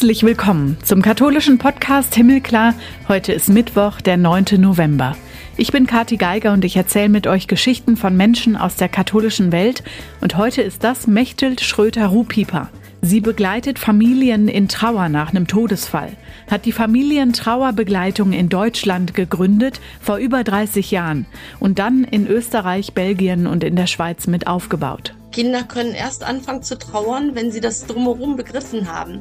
Herzlich 0.00 0.22
willkommen 0.22 0.78
zum 0.82 1.02
katholischen 1.02 1.58
Podcast 1.58 2.14
Himmelklar. 2.14 2.72
Heute 3.06 3.34
ist 3.34 3.50
Mittwoch, 3.50 4.00
der 4.00 4.16
9. 4.16 4.46
November. 4.56 5.14
Ich 5.58 5.72
bin 5.72 5.86
Kathi 5.86 6.16
Geiger 6.16 6.54
und 6.54 6.64
ich 6.64 6.74
erzähle 6.74 7.10
mit 7.10 7.26
euch 7.26 7.48
Geschichten 7.48 7.98
von 7.98 8.16
Menschen 8.16 8.56
aus 8.56 8.76
der 8.76 8.88
katholischen 8.88 9.52
Welt. 9.52 9.82
Und 10.22 10.38
heute 10.38 10.62
ist 10.62 10.84
das 10.84 11.06
Mechthild 11.06 11.60
Schröter-Ruhpieper. 11.60 12.70
Sie 13.02 13.20
begleitet 13.20 13.78
Familien 13.78 14.48
in 14.48 14.68
Trauer 14.68 15.10
nach 15.10 15.34
einem 15.34 15.46
Todesfall, 15.46 16.16
hat 16.50 16.64
die 16.64 16.72
Familientrauerbegleitung 16.72 18.32
in 18.32 18.48
Deutschland 18.48 19.12
gegründet 19.12 19.82
vor 20.00 20.16
über 20.16 20.44
30 20.44 20.90
Jahren 20.90 21.26
und 21.58 21.78
dann 21.78 22.04
in 22.04 22.26
Österreich, 22.26 22.94
Belgien 22.94 23.46
und 23.46 23.62
in 23.64 23.76
der 23.76 23.86
Schweiz 23.86 24.26
mit 24.26 24.46
aufgebaut. 24.46 25.12
Kinder 25.30 25.62
können 25.62 25.92
erst 25.92 26.24
anfangen 26.24 26.62
zu 26.62 26.78
trauern, 26.78 27.34
wenn 27.34 27.52
sie 27.52 27.60
das 27.60 27.86
drumherum 27.86 28.36
begriffen 28.36 28.90
haben. 28.90 29.20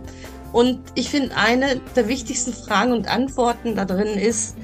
Und 0.52 0.80
ich 0.96 1.10
finde, 1.10 1.36
eine 1.36 1.80
der 1.96 2.08
wichtigsten 2.08 2.54
Fragen 2.54 2.92
und 2.92 3.08
Antworten 3.08 3.76
da 3.76 3.86
drin 3.86 4.18
ist, 4.18 4.56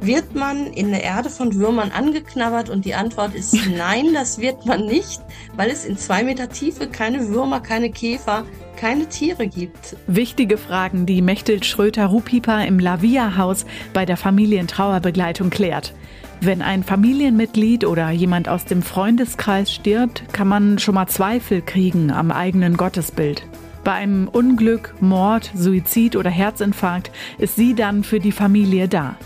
wird 0.00 0.34
man 0.34 0.66
in 0.66 0.90
der 0.90 1.02
Erde 1.02 1.28
von 1.28 1.54
Würmern 1.54 1.90
angeknabbert? 1.90 2.70
Und 2.70 2.84
die 2.84 2.94
Antwort 2.94 3.34
ist 3.34 3.54
nein, 3.76 4.14
das 4.14 4.38
wird 4.38 4.66
man 4.66 4.86
nicht, 4.86 5.20
weil 5.56 5.70
es 5.70 5.84
in 5.84 5.96
zwei 5.96 6.24
Meter 6.24 6.48
Tiefe 6.48 6.88
keine 6.88 7.28
Würmer, 7.28 7.60
keine 7.60 7.90
Käfer, 7.90 8.44
keine 8.76 9.06
Tiere 9.06 9.46
gibt. 9.46 9.96
Wichtige 10.06 10.56
Fragen, 10.56 11.04
die 11.04 11.20
Mechthild 11.20 11.66
Schröter-Rupipa 11.66 12.62
im 12.62 12.78
Lavia-Haus 12.78 13.66
bei 13.92 14.06
der 14.06 14.16
Familientrauerbegleitung 14.16 15.50
klärt. 15.50 15.94
Wenn 16.42 16.62
ein 16.62 16.82
Familienmitglied 16.82 17.84
oder 17.84 18.10
jemand 18.10 18.48
aus 18.48 18.64
dem 18.64 18.80
Freundeskreis 18.80 19.70
stirbt, 19.70 20.24
kann 20.32 20.48
man 20.48 20.78
schon 20.78 20.94
mal 20.94 21.06
Zweifel 21.06 21.60
kriegen 21.60 22.10
am 22.10 22.30
eigenen 22.30 22.78
Gottesbild. 22.78 23.46
Bei 23.82 23.92
einem 23.92 24.28
Unglück, 24.28 24.94
Mord, 25.00 25.50
Suizid 25.54 26.14
oder 26.16 26.30
Herzinfarkt 26.30 27.10
ist 27.38 27.56
sie 27.56 27.74
dann 27.74 28.04
für 28.04 28.20
die 28.20 28.32
Familie 28.32 28.88
da. 28.88 29.16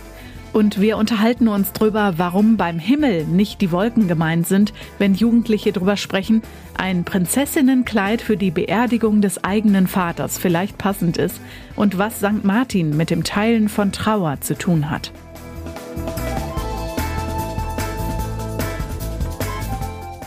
Und 0.53 0.81
wir 0.81 0.99
unterhalten 0.99 1.49
uns 1.49 1.73
drüber, 1.73 2.15
warum 2.19 2.57
beim 2.57 2.79
Himmel 2.79 3.25
nicht 3.25 3.61
die 3.61 3.73
Wolken 3.73 4.07
gemeint 4.07 4.47
sind, 4.47 4.73
wenn 4.99 5.15
Jugendliche 5.15 5.73
drüber 5.73 5.97
sprechen, 5.97 6.43
ein 6.79 7.03
Prinzessinnenkleid 7.03 8.23
für 8.23 8.37
die 8.37 8.53
Beerdigung 8.53 9.21
des 9.21 9.43
eigenen 9.43 9.89
Vaters 9.89 10.39
vielleicht 10.39 10.79
passend 10.79 11.17
ist 11.17 11.41
und 11.75 11.99
was 11.99 12.19
St. 12.19 12.45
Martin 12.45 12.97
mit 12.97 13.11
dem 13.11 13.25
Teilen 13.25 13.69
von 13.69 13.91
Trauer 13.91 14.41
zu 14.41 14.57
tun 14.57 14.91
hat. 14.91 15.11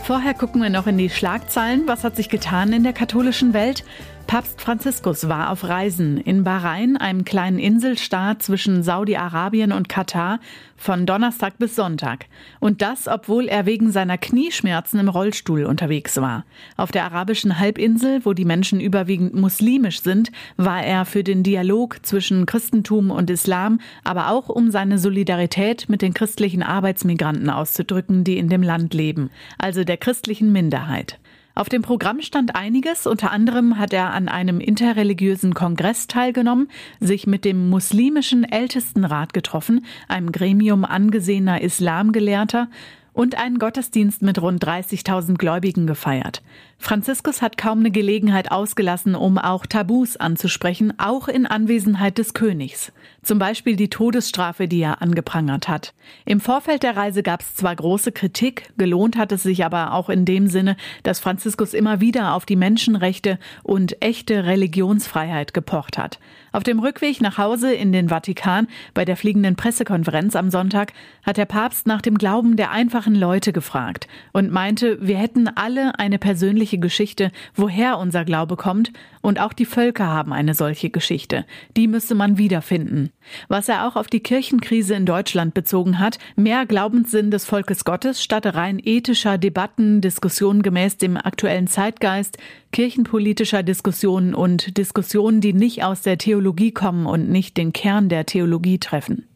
Vorher 0.03 0.34
gucken 0.34 0.62
wir 0.62 0.69
noch 0.69 0.88
in 0.88 0.97
die 0.97 1.09
Schlagzeilen. 1.09 1.84
Was 1.86 2.03
hat 2.03 2.17
sich 2.17 2.28
getan 2.30 2.72
in 2.72 2.84
der 2.84 2.94
katholischen 2.94 3.53
Welt? 3.53 3.86
Papst 4.28 4.59
Franziskus 4.59 5.30
war 5.30 5.52
auf 5.52 5.64
Reisen 5.64 6.17
in 6.17 6.44
Bahrain, 6.44 6.97
einem 6.97 7.23
kleinen 7.23 7.59
Inselstaat 7.59 8.44
zwischen 8.44 8.84
Saudi-Arabien 8.84 9.72
und 9.72 9.88
Katar, 9.88 10.42
von 10.75 11.06
Donnerstag 11.06 11.58
bis 11.59 11.78
Sonntag. 11.78 12.25
Und 12.59 12.81
das, 12.81 13.08
obwohl 13.08 13.47
er 13.47 13.66
wegen 13.66 13.89
seiner 13.89 14.17
Knieschmerzen 14.17 15.00
im 15.00 15.08
Rollstuhl 15.08 15.64
unterwegs 15.64 16.17
war. 16.17 16.44
Auf 16.75 16.92
der 16.92 17.06
arabischen 17.06 17.58
Halbinsel, 17.58 18.25
wo 18.25 18.34
die 18.34 18.44
Menschen 18.44 18.81
überwiegend 18.81 19.34
muslimisch 19.34 20.02
sind, 20.02 20.30
war 20.58 20.84
er 20.84 21.06
für 21.06 21.23
den 21.23 21.41
Dialog 21.41 22.06
zwischen 22.06 22.45
Christentum 22.45 23.12
und 23.12 23.30
Islam, 23.30 23.80
aber 24.03 24.30
auch 24.30 24.50
um 24.50 24.72
seine 24.72 25.00
Solidarität 25.00 25.88
mit 25.88 26.02
den 26.02 26.14
christlichen 26.14 26.64
Arbeitsmigranten 26.64 27.50
auszudrücken, 27.50 28.25
die 28.25 28.38
in 28.38 28.50
dem 28.50 28.62
Land 28.62 28.94
leben, 28.94 29.30
also 29.58 29.86
der 29.86 29.95
christlichen 29.95 30.51
Minderheit. 30.51 31.18
Auf 31.57 31.69
dem 31.69 31.81
Programm 31.81 32.22
stand 32.22 32.56
einiges. 32.56 33.07
Unter 33.07 33.31
anderem 33.31 33.79
hat 33.79 33.91
er 33.91 34.13
an 34.13 34.29
einem 34.29 34.59
interreligiösen 34.59 35.56
Kongress 35.56 36.06
teilgenommen, 36.06 36.69
sich 37.00 37.25
mit 37.25 37.45
dem 37.45 37.72
muslimischen 37.72 38.44
Ältestenrat 38.44 39.34
getroffen, 39.34 39.84
einem 40.07 40.31
Gremium 40.31 40.85
angesehener 40.85 41.59
Islamgelehrter, 41.59 42.68
und 43.12 43.40
einen 43.40 43.57
Gottesdienst 43.57 44.22
mit 44.22 44.40
rund 44.40 44.63
30.000 44.63 45.40
Gläubigen 45.40 45.88
gefeiert. 45.88 46.44
Franziskus 46.78 47.41
hat 47.41 47.57
kaum 47.57 47.79
eine 47.79 47.89
Gelegenheit 47.89 48.51
ausgelassen, 48.51 49.16
um 49.16 49.39
auch 49.39 49.66
Tabus 49.66 50.18
anzusprechen, 50.18 50.94
auch 51.00 51.28
in 51.28 51.47
Anwesenheit 51.47 52.19
des 52.19 52.35
Königs. 52.35 52.91
Zum 53.27 53.39
Beispiel 53.39 53.75
die 53.75 53.89
Todesstrafe, 53.89 54.69
die 54.69 54.79
er 54.79 55.01
angeprangert 55.01 55.67
hat. 55.67 55.93
Im 56.23 56.39
Vorfeld 56.39 56.83
der 56.83 56.95
Reise 56.95 57.23
gab 57.23 57.41
es 57.41 57.55
zwar 57.55 57.75
große 57.75 58.13
Kritik, 58.13 58.69
gelohnt 58.77 59.17
hat 59.17 59.33
es 59.33 59.43
sich 59.43 59.65
aber 59.65 59.91
auch 59.91 60.07
in 60.07 60.23
dem 60.23 60.47
Sinne, 60.47 60.77
dass 61.03 61.19
Franziskus 61.19 61.73
immer 61.73 61.99
wieder 61.99 62.35
auf 62.35 62.45
die 62.45 62.55
Menschenrechte 62.55 63.38
und 63.63 64.01
echte 64.01 64.45
Religionsfreiheit 64.45 65.53
gepocht 65.53 65.97
hat. 65.97 66.19
Auf 66.53 66.63
dem 66.63 66.79
Rückweg 66.79 67.19
nach 67.19 67.38
Hause 67.38 67.73
in 67.73 67.91
den 67.91 68.07
Vatikan 68.07 68.67
bei 68.93 69.03
der 69.03 69.17
fliegenden 69.17 69.57
Pressekonferenz 69.57 70.38
am 70.38 70.49
Sonntag 70.49 70.94
hat 71.25 71.35
der 71.35 71.45
Papst 71.45 71.85
nach 71.85 72.01
dem 72.01 72.17
Glauben 72.17 72.55
der 72.55 72.71
einfachen 72.71 73.13
Leute 73.13 73.51
gefragt 73.51 74.07
und 74.31 74.53
meinte, 74.53 75.05
wir 75.05 75.17
hätten 75.17 75.49
alle 75.49 75.99
eine 75.99 76.17
persönliche 76.17 76.77
Geschichte, 76.77 77.33
woher 77.55 77.97
unser 77.97 78.23
Glaube 78.23 78.55
kommt, 78.55 78.94
und 79.21 79.41
auch 79.41 79.51
die 79.51 79.65
Völker 79.65 80.07
haben 80.07 80.31
eine 80.31 80.53
solche 80.53 80.89
Geschichte. 80.89 81.45
Die 81.75 81.89
müsse 81.89 82.15
man 82.15 82.38
wiederfinden. 82.38 83.11
Was 83.47 83.69
er 83.69 83.88
auch 83.88 83.95
auf 83.95 84.07
die 84.07 84.19
Kirchenkrise 84.19 84.95
in 84.95 85.05
Deutschland 85.05 85.53
bezogen 85.53 85.99
hat, 85.99 86.17
mehr 86.35 86.65
Glaubenssinn 86.65 87.31
des 87.31 87.45
Volkes 87.45 87.85
Gottes 87.85 88.23
statt 88.23 88.45
rein 88.45 88.79
ethischer 88.83 89.38
Debatten, 89.38 90.01
Diskussionen 90.01 90.61
gemäß 90.61 90.97
dem 90.97 91.17
aktuellen 91.17 91.67
Zeitgeist, 91.67 92.38
kirchenpolitischer 92.71 93.63
Diskussionen 93.63 94.33
und 94.33 94.77
Diskussionen, 94.77 95.41
die 95.41 95.53
nicht 95.53 95.83
aus 95.83 96.01
der 96.01 96.17
Theologie 96.17 96.71
kommen 96.71 97.05
und 97.05 97.29
nicht 97.29 97.57
den 97.57 97.73
Kern 97.73 98.09
der 98.09 98.25
Theologie 98.25 98.79
treffen. 98.79 99.26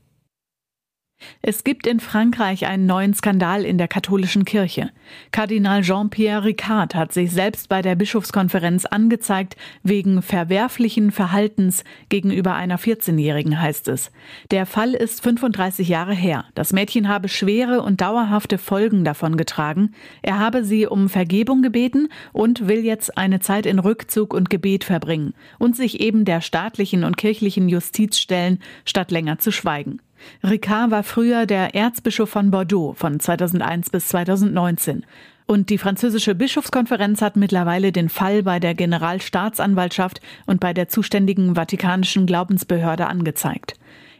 Es 1.41 1.63
gibt 1.63 1.87
in 1.87 1.99
Frankreich 1.99 2.65
einen 2.65 2.85
neuen 2.85 3.13
Skandal 3.13 3.65
in 3.65 3.77
der 3.77 3.87
katholischen 3.87 4.45
Kirche. 4.45 4.89
Kardinal 5.31 5.81
Jean-Pierre 5.81 6.43
Ricard 6.43 6.95
hat 6.95 7.13
sich 7.13 7.31
selbst 7.31 7.69
bei 7.69 7.81
der 7.81 7.95
Bischofskonferenz 7.95 8.85
angezeigt 8.85 9.55
wegen 9.83 10.21
verwerflichen 10.21 11.11
Verhaltens 11.11 11.83
gegenüber 12.09 12.55
einer 12.55 12.79
14-Jährigen, 12.79 13.59
heißt 13.59 13.87
es. 13.87 14.11
Der 14.51 14.65
Fall 14.65 14.93
ist 14.93 15.21
35 15.21 15.87
Jahre 15.87 16.13
her. 16.13 16.45
Das 16.55 16.73
Mädchen 16.73 17.07
habe 17.07 17.27
schwere 17.27 17.81
und 17.81 18.01
dauerhafte 18.01 18.57
Folgen 18.57 19.03
davon 19.03 19.37
getragen. 19.37 19.93
Er 20.21 20.39
habe 20.39 20.63
sie 20.63 20.85
um 20.87 21.09
Vergebung 21.09 21.61
gebeten 21.61 22.09
und 22.33 22.67
will 22.67 22.83
jetzt 22.85 23.17
eine 23.17 23.39
Zeit 23.39 23.65
in 23.65 23.79
Rückzug 23.79 24.33
und 24.33 24.49
Gebet 24.49 24.83
verbringen 24.83 25.33
und 25.59 25.75
sich 25.75 25.99
eben 25.99 26.25
der 26.25 26.41
staatlichen 26.41 27.03
und 27.03 27.17
kirchlichen 27.17 27.69
Justiz 27.69 28.17
stellen, 28.17 28.59
statt 28.85 29.11
länger 29.11 29.39
zu 29.39 29.51
schweigen. 29.51 29.99
Ricard 30.43 30.91
war 30.91 31.03
früher 31.03 31.45
der 31.45 31.75
Erzbischof 31.75 32.29
von 32.29 32.51
Bordeaux 32.51 32.93
von 32.93 33.19
2001 33.19 33.89
bis 33.89 34.07
2019. 34.09 35.05
Und 35.47 35.69
die 35.69 35.77
französische 35.77 36.33
Bischofskonferenz 36.33 37.21
hat 37.21 37.35
mittlerweile 37.35 37.91
den 37.91 38.09
Fall 38.09 38.43
bei 38.43 38.59
der 38.59 38.73
Generalstaatsanwaltschaft 38.73 40.21
und 40.45 40.59
bei 40.59 40.73
der 40.73 40.87
zuständigen 40.87 41.55
vatikanischen 41.55 42.25
Glaubensbehörde 42.25 43.07
angezeigt. 43.07 43.73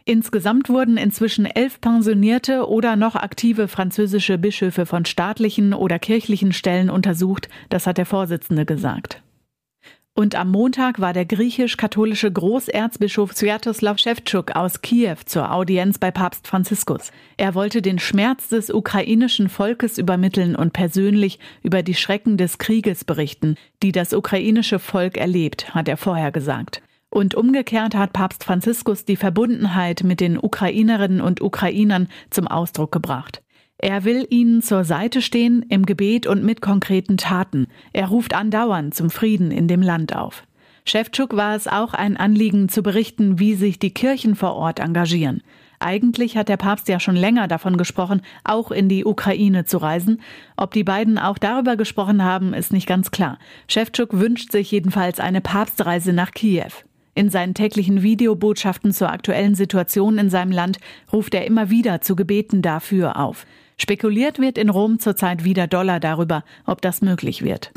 Insgesamt 0.04 0.68
wurden 0.68 0.96
inzwischen 0.96 1.46
elf 1.46 1.80
pensionierte 1.80 2.68
oder 2.68 2.96
noch 2.96 3.14
aktive 3.14 3.68
französische 3.68 4.36
Bischöfe 4.36 4.84
von 4.84 5.04
staatlichen 5.04 5.72
oder 5.72 5.98
kirchlichen 5.98 6.52
Stellen 6.52 6.90
untersucht, 6.90 7.48
das 7.68 7.86
hat 7.86 7.98
der 7.98 8.06
Vorsitzende 8.06 8.66
gesagt. 8.66 9.22
Und 10.22 10.36
am 10.36 10.52
Montag 10.52 11.00
war 11.00 11.12
der 11.12 11.24
griechisch-katholische 11.24 12.30
Großerzbischof 12.30 13.32
Sviatoslav 13.32 13.98
Shevchuk 13.98 14.54
aus 14.54 14.80
Kiew 14.80 15.16
zur 15.26 15.50
Audienz 15.50 15.98
bei 15.98 16.12
Papst 16.12 16.46
Franziskus. 16.46 17.10
Er 17.38 17.56
wollte 17.56 17.82
den 17.82 17.98
Schmerz 17.98 18.46
des 18.46 18.70
ukrainischen 18.70 19.48
Volkes 19.48 19.98
übermitteln 19.98 20.54
und 20.54 20.72
persönlich 20.72 21.40
über 21.64 21.82
die 21.82 21.96
Schrecken 21.96 22.36
des 22.36 22.58
Krieges 22.58 23.02
berichten, 23.02 23.56
die 23.82 23.90
das 23.90 24.12
ukrainische 24.12 24.78
Volk 24.78 25.16
erlebt, 25.16 25.74
hat 25.74 25.88
er 25.88 25.96
vorher 25.96 26.30
gesagt. 26.30 26.82
Und 27.10 27.34
umgekehrt 27.34 27.96
hat 27.96 28.12
Papst 28.12 28.44
Franziskus 28.44 29.04
die 29.04 29.16
Verbundenheit 29.16 30.04
mit 30.04 30.20
den 30.20 30.38
Ukrainerinnen 30.38 31.20
und 31.20 31.40
Ukrainern 31.40 32.06
zum 32.30 32.46
Ausdruck 32.46 32.92
gebracht. 32.92 33.41
Er 33.84 34.04
will 34.04 34.28
ihnen 34.30 34.62
zur 34.62 34.84
Seite 34.84 35.20
stehen 35.20 35.66
im 35.68 35.84
Gebet 35.84 36.28
und 36.28 36.44
mit 36.44 36.62
konkreten 36.62 37.16
Taten. 37.16 37.66
Er 37.92 38.06
ruft 38.06 38.32
andauernd 38.32 38.94
zum 38.94 39.10
Frieden 39.10 39.50
in 39.50 39.66
dem 39.66 39.82
Land 39.82 40.14
auf. 40.14 40.44
Schewtschuk 40.84 41.34
war 41.34 41.56
es 41.56 41.66
auch 41.66 41.92
ein 41.92 42.16
Anliegen 42.16 42.68
zu 42.68 42.84
berichten, 42.84 43.40
wie 43.40 43.54
sich 43.54 43.80
die 43.80 43.92
Kirchen 43.92 44.36
vor 44.36 44.54
Ort 44.54 44.78
engagieren. 44.78 45.42
Eigentlich 45.80 46.36
hat 46.36 46.48
der 46.48 46.58
Papst 46.58 46.86
ja 46.86 47.00
schon 47.00 47.16
länger 47.16 47.48
davon 47.48 47.76
gesprochen, 47.76 48.22
auch 48.44 48.70
in 48.70 48.88
die 48.88 49.04
Ukraine 49.04 49.64
zu 49.64 49.78
reisen. 49.78 50.22
Ob 50.56 50.70
die 50.70 50.84
beiden 50.84 51.18
auch 51.18 51.38
darüber 51.38 51.74
gesprochen 51.74 52.22
haben, 52.22 52.54
ist 52.54 52.72
nicht 52.72 52.86
ganz 52.86 53.10
klar. 53.10 53.36
Schewtschuk 53.66 54.12
wünscht 54.12 54.52
sich 54.52 54.70
jedenfalls 54.70 55.18
eine 55.18 55.40
Papstreise 55.40 56.12
nach 56.12 56.30
Kiew. 56.30 56.70
In 57.16 57.30
seinen 57.30 57.54
täglichen 57.54 58.02
Videobotschaften 58.02 58.92
zur 58.92 59.10
aktuellen 59.10 59.56
Situation 59.56 60.18
in 60.18 60.30
seinem 60.30 60.52
Land 60.52 60.78
ruft 61.12 61.34
er 61.34 61.46
immer 61.46 61.68
wieder 61.68 62.00
zu 62.00 62.14
Gebeten 62.14 62.62
dafür 62.62 63.16
auf. 63.16 63.44
Spekuliert 63.76 64.38
wird 64.38 64.58
in 64.58 64.68
Rom 64.68 64.98
zurzeit 64.98 65.44
wieder 65.44 65.66
Dollar 65.66 66.00
darüber, 66.00 66.44
ob 66.66 66.80
das 66.82 67.02
möglich 67.02 67.42
wird. 67.42 67.72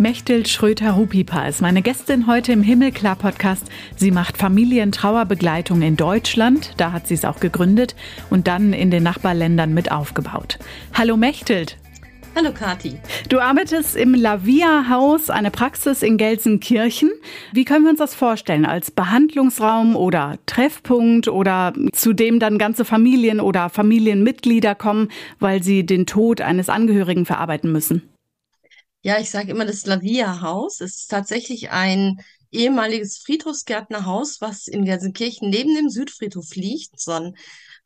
Mechthild 0.00 0.48
Schröter-Hupipa 0.48 1.46
ist 1.46 1.60
meine 1.60 1.82
Gästin 1.82 2.26
heute 2.26 2.52
im 2.52 2.62
Himmelklar-Podcast. 2.62 3.66
Sie 3.96 4.10
macht 4.10 4.38
Familientrauerbegleitung 4.38 5.82
in 5.82 5.98
Deutschland, 5.98 6.72
da 6.78 6.92
hat 6.92 7.06
sie 7.06 7.12
es 7.12 7.26
auch 7.26 7.38
gegründet 7.38 7.94
und 8.30 8.46
dann 8.46 8.72
in 8.72 8.90
den 8.90 9.02
Nachbarländern 9.02 9.74
mit 9.74 9.92
aufgebaut. 9.92 10.58
Hallo 10.94 11.18
Mechtelt, 11.18 11.76
Hallo 12.36 12.52
Kati. 12.52 13.00
Du 13.28 13.40
arbeitest 13.40 13.96
im 13.96 14.14
Lavia-Haus, 14.14 15.30
eine 15.30 15.50
Praxis 15.50 16.02
in 16.02 16.16
Gelsenkirchen. 16.16 17.10
Wie 17.52 17.64
können 17.64 17.84
wir 17.84 17.90
uns 17.90 17.98
das 17.98 18.14
vorstellen? 18.14 18.64
Als 18.64 18.92
Behandlungsraum 18.92 19.96
oder 19.96 20.38
Treffpunkt 20.46 21.26
oder 21.26 21.72
zu 21.92 22.12
dem 22.12 22.38
dann 22.38 22.56
ganze 22.56 22.84
Familien 22.84 23.40
oder 23.40 23.68
Familienmitglieder 23.68 24.76
kommen, 24.76 25.08
weil 25.40 25.62
sie 25.62 25.84
den 25.84 26.06
Tod 26.06 26.40
eines 26.40 26.68
Angehörigen 26.68 27.26
verarbeiten 27.26 27.72
müssen? 27.72 28.08
Ja, 29.02 29.18
ich 29.18 29.30
sage 29.30 29.50
immer, 29.50 29.66
das 29.66 29.84
Lavia-Haus 29.86 30.80
ist 30.80 31.08
tatsächlich 31.08 31.70
ein 31.70 32.20
ehemaliges 32.52 33.18
Friedhofsgärtnerhaus, 33.18 34.40
was 34.40 34.68
in 34.68 34.84
Gelsenkirchen 34.84 35.50
neben 35.50 35.74
dem 35.74 35.88
Südfriedhof 35.88 36.54
liegt. 36.54 37.00
So 37.00 37.12
ein 37.12 37.34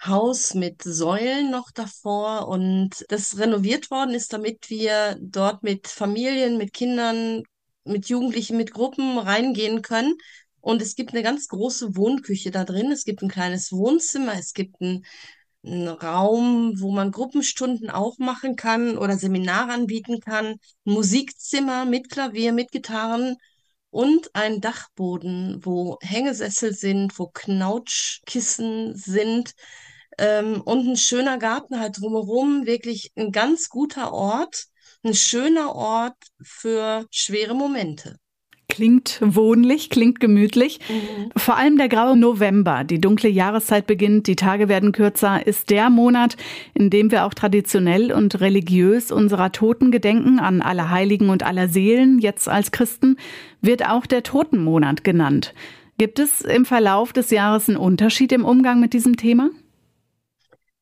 Haus 0.07 0.55
mit 0.55 0.83
Säulen 0.83 1.51
noch 1.51 1.71
davor. 1.71 2.49
Und 2.49 3.05
das 3.09 3.39
renoviert 3.39 3.91
worden 3.91 4.15
ist, 4.15 4.33
damit 4.33 4.71
wir 4.71 5.17
dort 5.21 5.63
mit 5.63 5.89
Familien, 5.89 6.59
mit 6.59 6.73
Kindern, 6.73 7.43
mit 7.85 8.09
Jugendlichen, 8.09 8.57
mit 8.57 8.73
Gruppen 8.73 9.19
reingehen 9.19 9.83
können. 9.83 10.15
Und 10.61 10.81
es 10.83 10.95
gibt 10.95 11.13
eine 11.13 11.23
ganz 11.23 11.49
große 11.49 11.97
Wohnküche 11.97 12.51
da 12.51 12.65
drin. 12.65 12.91
Es 12.91 13.05
gibt 13.05 13.23
ein 13.23 13.29
kleines 13.29 13.73
Wohnzimmer. 13.73 14.35
Es 14.39 14.53
gibt 14.55 14.81
ein 14.81 15.05
ein 15.65 15.89
Raum, 15.89 16.75
wo 16.81 16.91
man 16.93 17.11
Gruppenstunden 17.11 17.91
auch 17.91 18.19
machen 18.19 18.57
kann 18.57 18.99
oder 18.99 19.17
Seminare 19.17 19.73
anbieten 19.73 20.21
kann, 20.21 20.57
Musikzimmer 20.85 21.87
mit 21.87 22.11
Klavier, 22.11 22.53
mit 22.53 22.71
Gitarren 22.71 23.37
und 23.91 24.35
ein 24.35 24.61
Dachboden, 24.61 25.61
wo 25.65 25.99
Hängesessel 26.03 26.75
sind, 26.75 27.19
wo 27.19 27.29
Knautschkissen 27.29 28.95
sind 28.95 29.55
ähm, 30.19 30.61
und 30.63 30.87
ein 30.87 30.97
schöner 30.97 31.39
Garten 31.39 31.81
halt 31.81 32.01
drumherum, 32.01 32.67
wirklich 32.67 33.13
ein 33.17 33.33
ganz 33.33 33.69
guter 33.69 34.13
Ort, 34.13 34.67
ein 35.03 35.15
schöner 35.15 35.75
Ort 35.75 36.17
für 36.43 37.07
schwere 37.11 37.55
Momente. 37.55 38.17
Klingt 38.69 39.21
wohnlich, 39.21 39.91
klingt 39.91 40.21
gemütlich. 40.21 40.81
Mhm. 40.89 41.31
Vor 41.37 41.57
allem 41.57 41.77
der 41.77 41.89
graue 41.89 42.17
November, 42.17 42.83
die 42.83 43.01
dunkle 43.01 43.29
Jahreszeit 43.29 43.87
beginnt, 43.87 44.27
die 44.27 44.37
Tage 44.37 44.69
werden 44.69 44.91
kürzer, 44.91 45.47
ist 45.47 45.71
der 45.71 45.91
Monat, 45.91 46.37
in 46.73 46.91
dem 46.91 47.11
wir 47.11 47.25
auch 47.25 47.35
traditionell 47.35 48.11
und 48.11 48.41
religiös 48.41 49.13
unserer 49.13 49.53
Toten 49.53 49.91
gedenken, 49.91 50.41
an 50.41 50.63
aller 50.63 50.91
Heiligen 50.91 51.29
und 51.29 51.45
aller 51.45 51.69
Seelen, 51.69 52.19
jetzt 52.19 52.49
als 52.49 52.73
Christen, 52.73 53.17
wird 53.61 53.87
auch 53.89 54.07
der 54.07 54.23
Totenmonat 54.23 55.05
genannt. 55.05 55.55
Gibt 55.99 56.19
es 56.19 56.41
im 56.41 56.65
Verlauf 56.65 57.13
des 57.13 57.31
Jahres 57.31 57.69
einen 57.69 57.79
Unterschied 57.79 58.33
im 58.33 58.45
Umgang 58.45 58.81
mit 58.81 58.93
diesem 58.93 59.17
Thema? 59.17 59.51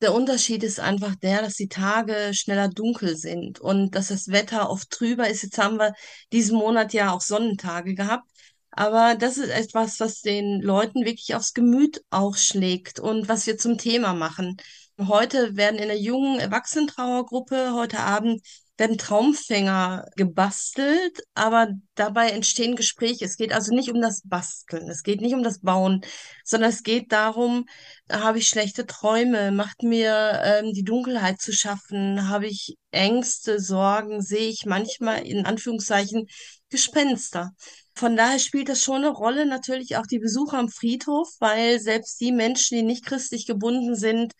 Der 0.02 0.12
Unterschied 0.12 0.64
ist 0.64 0.80
einfach 0.80 1.14
der, 1.14 1.42
dass 1.42 1.54
die 1.54 1.68
Tage 1.68 2.34
schneller 2.34 2.68
dunkel 2.68 3.16
sind 3.16 3.60
und 3.60 3.94
dass 3.94 4.08
das 4.08 4.28
Wetter 4.28 4.68
oft 4.68 4.90
trüber 4.90 5.28
ist. 5.28 5.44
Jetzt 5.44 5.58
haben 5.58 5.78
wir 5.78 5.94
diesen 6.32 6.58
Monat 6.58 6.92
ja 6.92 7.12
auch 7.12 7.20
Sonnentage 7.20 7.94
gehabt. 7.94 8.28
Aber 8.72 9.14
das 9.14 9.38
ist 9.38 9.50
etwas, 9.50 10.00
was 10.00 10.20
den 10.20 10.60
Leuten 10.60 11.04
wirklich 11.04 11.36
aufs 11.36 11.54
Gemüt 11.54 12.02
auch 12.10 12.36
schlägt 12.36 12.98
und 12.98 13.28
was 13.28 13.46
wir 13.46 13.58
zum 13.58 13.78
Thema 13.78 14.12
machen. 14.12 14.56
Heute 14.98 15.56
werden 15.56 15.78
in 15.78 15.88
der 15.88 16.00
jungen 16.00 16.40
Erwachsenentrauergruppe 16.40 17.72
heute 17.72 18.00
Abend 18.00 18.42
werden 18.78 18.98
Traumfänger 18.98 20.06
gebastelt, 20.16 21.20
aber 21.34 21.68
dabei 21.94 22.30
entstehen 22.30 22.74
Gespräche. 22.74 23.24
Es 23.24 23.36
geht 23.36 23.52
also 23.52 23.74
nicht 23.74 23.90
um 23.90 24.00
das 24.00 24.22
Basteln, 24.24 24.88
es 24.88 25.02
geht 25.02 25.20
nicht 25.20 25.34
um 25.34 25.42
das 25.42 25.60
Bauen, 25.60 26.04
sondern 26.44 26.70
es 26.70 26.82
geht 26.82 27.12
darum, 27.12 27.66
habe 28.10 28.38
ich 28.38 28.48
schlechte 28.48 28.86
Träume, 28.86 29.52
macht 29.52 29.82
mir 29.82 30.40
ähm, 30.44 30.72
die 30.72 30.84
Dunkelheit 30.84 31.40
zu 31.40 31.52
schaffen, 31.52 32.28
habe 32.28 32.46
ich 32.46 32.76
Ängste, 32.90 33.60
Sorgen, 33.60 34.22
sehe 34.22 34.48
ich 34.48 34.64
manchmal 34.66 35.26
in 35.26 35.44
Anführungszeichen 35.46 36.26
Gespenster. 36.70 37.52
Von 37.94 38.16
daher 38.16 38.38
spielt 38.38 38.70
das 38.70 38.82
schon 38.82 39.04
eine 39.04 39.10
Rolle, 39.10 39.44
natürlich 39.44 39.96
auch 39.96 40.06
die 40.06 40.18
Besucher 40.18 40.58
am 40.58 40.70
Friedhof, 40.70 41.28
weil 41.40 41.78
selbst 41.78 42.20
die 42.20 42.32
Menschen, 42.32 42.78
die 42.78 42.82
nicht 42.82 43.04
christlich 43.04 43.46
gebunden 43.46 43.94
sind, 43.94 44.32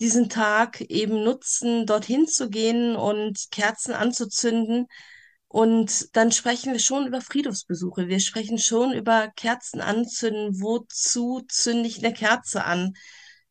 diesen 0.00 0.28
Tag 0.28 0.80
eben 0.82 1.24
nutzen, 1.24 1.86
dorthin 1.86 2.26
zu 2.26 2.48
gehen 2.50 2.96
und 2.96 3.50
Kerzen 3.50 3.92
anzuzünden. 3.94 4.86
Und 5.48 6.14
dann 6.16 6.30
sprechen 6.30 6.72
wir 6.72 6.78
schon 6.78 7.06
über 7.06 7.20
Friedhofsbesuche. 7.20 8.08
Wir 8.08 8.20
sprechen 8.20 8.58
schon 8.58 8.92
über 8.92 9.28
Kerzen 9.28 9.80
anzünden. 9.80 10.60
Wozu 10.60 11.42
zünde 11.48 11.88
ich 11.88 11.98
eine 12.04 12.12
Kerze 12.12 12.64
an? 12.64 12.94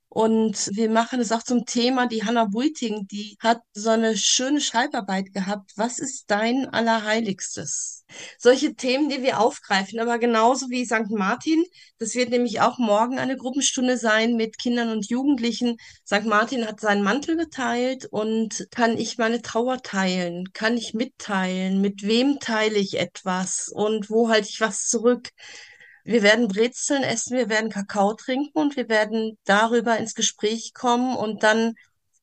Und 0.09 0.69
wir 0.73 0.89
machen 0.89 1.19
es 1.19 1.31
auch 1.31 1.43
zum 1.43 1.65
Thema. 1.65 2.07
Die 2.07 2.23
Hannah 2.23 2.45
Buiting, 2.45 3.07
die 3.07 3.37
hat 3.39 3.59
so 3.73 3.89
eine 3.89 4.17
schöne 4.17 4.61
Schreibarbeit 4.61 5.33
gehabt. 5.33 5.73
Was 5.75 5.99
ist 5.99 6.25
dein 6.27 6.69
Allerheiligstes? 6.69 8.05
Solche 8.39 8.73
Themen, 8.73 9.09
die 9.09 9.21
wir 9.21 9.39
aufgreifen, 9.39 9.99
aber 9.99 10.17
genauso 10.17 10.69
wie 10.69 10.85
St. 10.85 11.09
Martin. 11.09 11.63
Das 11.99 12.15
wird 12.15 12.29
nämlich 12.29 12.61
auch 12.61 12.77
morgen 12.77 13.19
eine 13.19 13.35
Gruppenstunde 13.35 13.97
sein 13.97 14.35
mit 14.35 14.57
Kindern 14.57 14.89
und 14.89 15.09
Jugendlichen. 15.09 15.77
St. 16.05 16.25
Martin 16.25 16.65
hat 16.65 16.79
seinen 16.79 17.03
Mantel 17.03 17.35
geteilt 17.35 18.05
und 18.05 18.67
kann 18.71 18.97
ich 18.97 19.17
meine 19.17 19.41
Trauer 19.41 19.81
teilen? 19.83 20.45
Kann 20.53 20.77
ich 20.77 20.93
mitteilen? 20.93 21.81
Mit 21.81 22.03
wem 22.03 22.39
teile 22.39 22.77
ich 22.77 22.97
etwas? 22.97 23.69
Und 23.73 24.09
wo 24.09 24.29
halte 24.29 24.47
ich 24.49 24.61
was 24.61 24.87
zurück? 24.87 25.29
Wir 26.07 26.23
werden 26.23 26.47
Brezeln 26.47 27.03
essen, 27.03 27.35
wir 27.35 27.49
werden 27.49 27.69
Kakao 27.69 28.13
trinken 28.13 28.57
und 28.57 28.77
wir 28.77 28.87
werden 28.87 29.37
darüber 29.43 29.97
ins 29.97 30.15
Gespräch 30.15 30.73
kommen 30.73 31.17
und 31.17 31.43
dann 31.43 31.73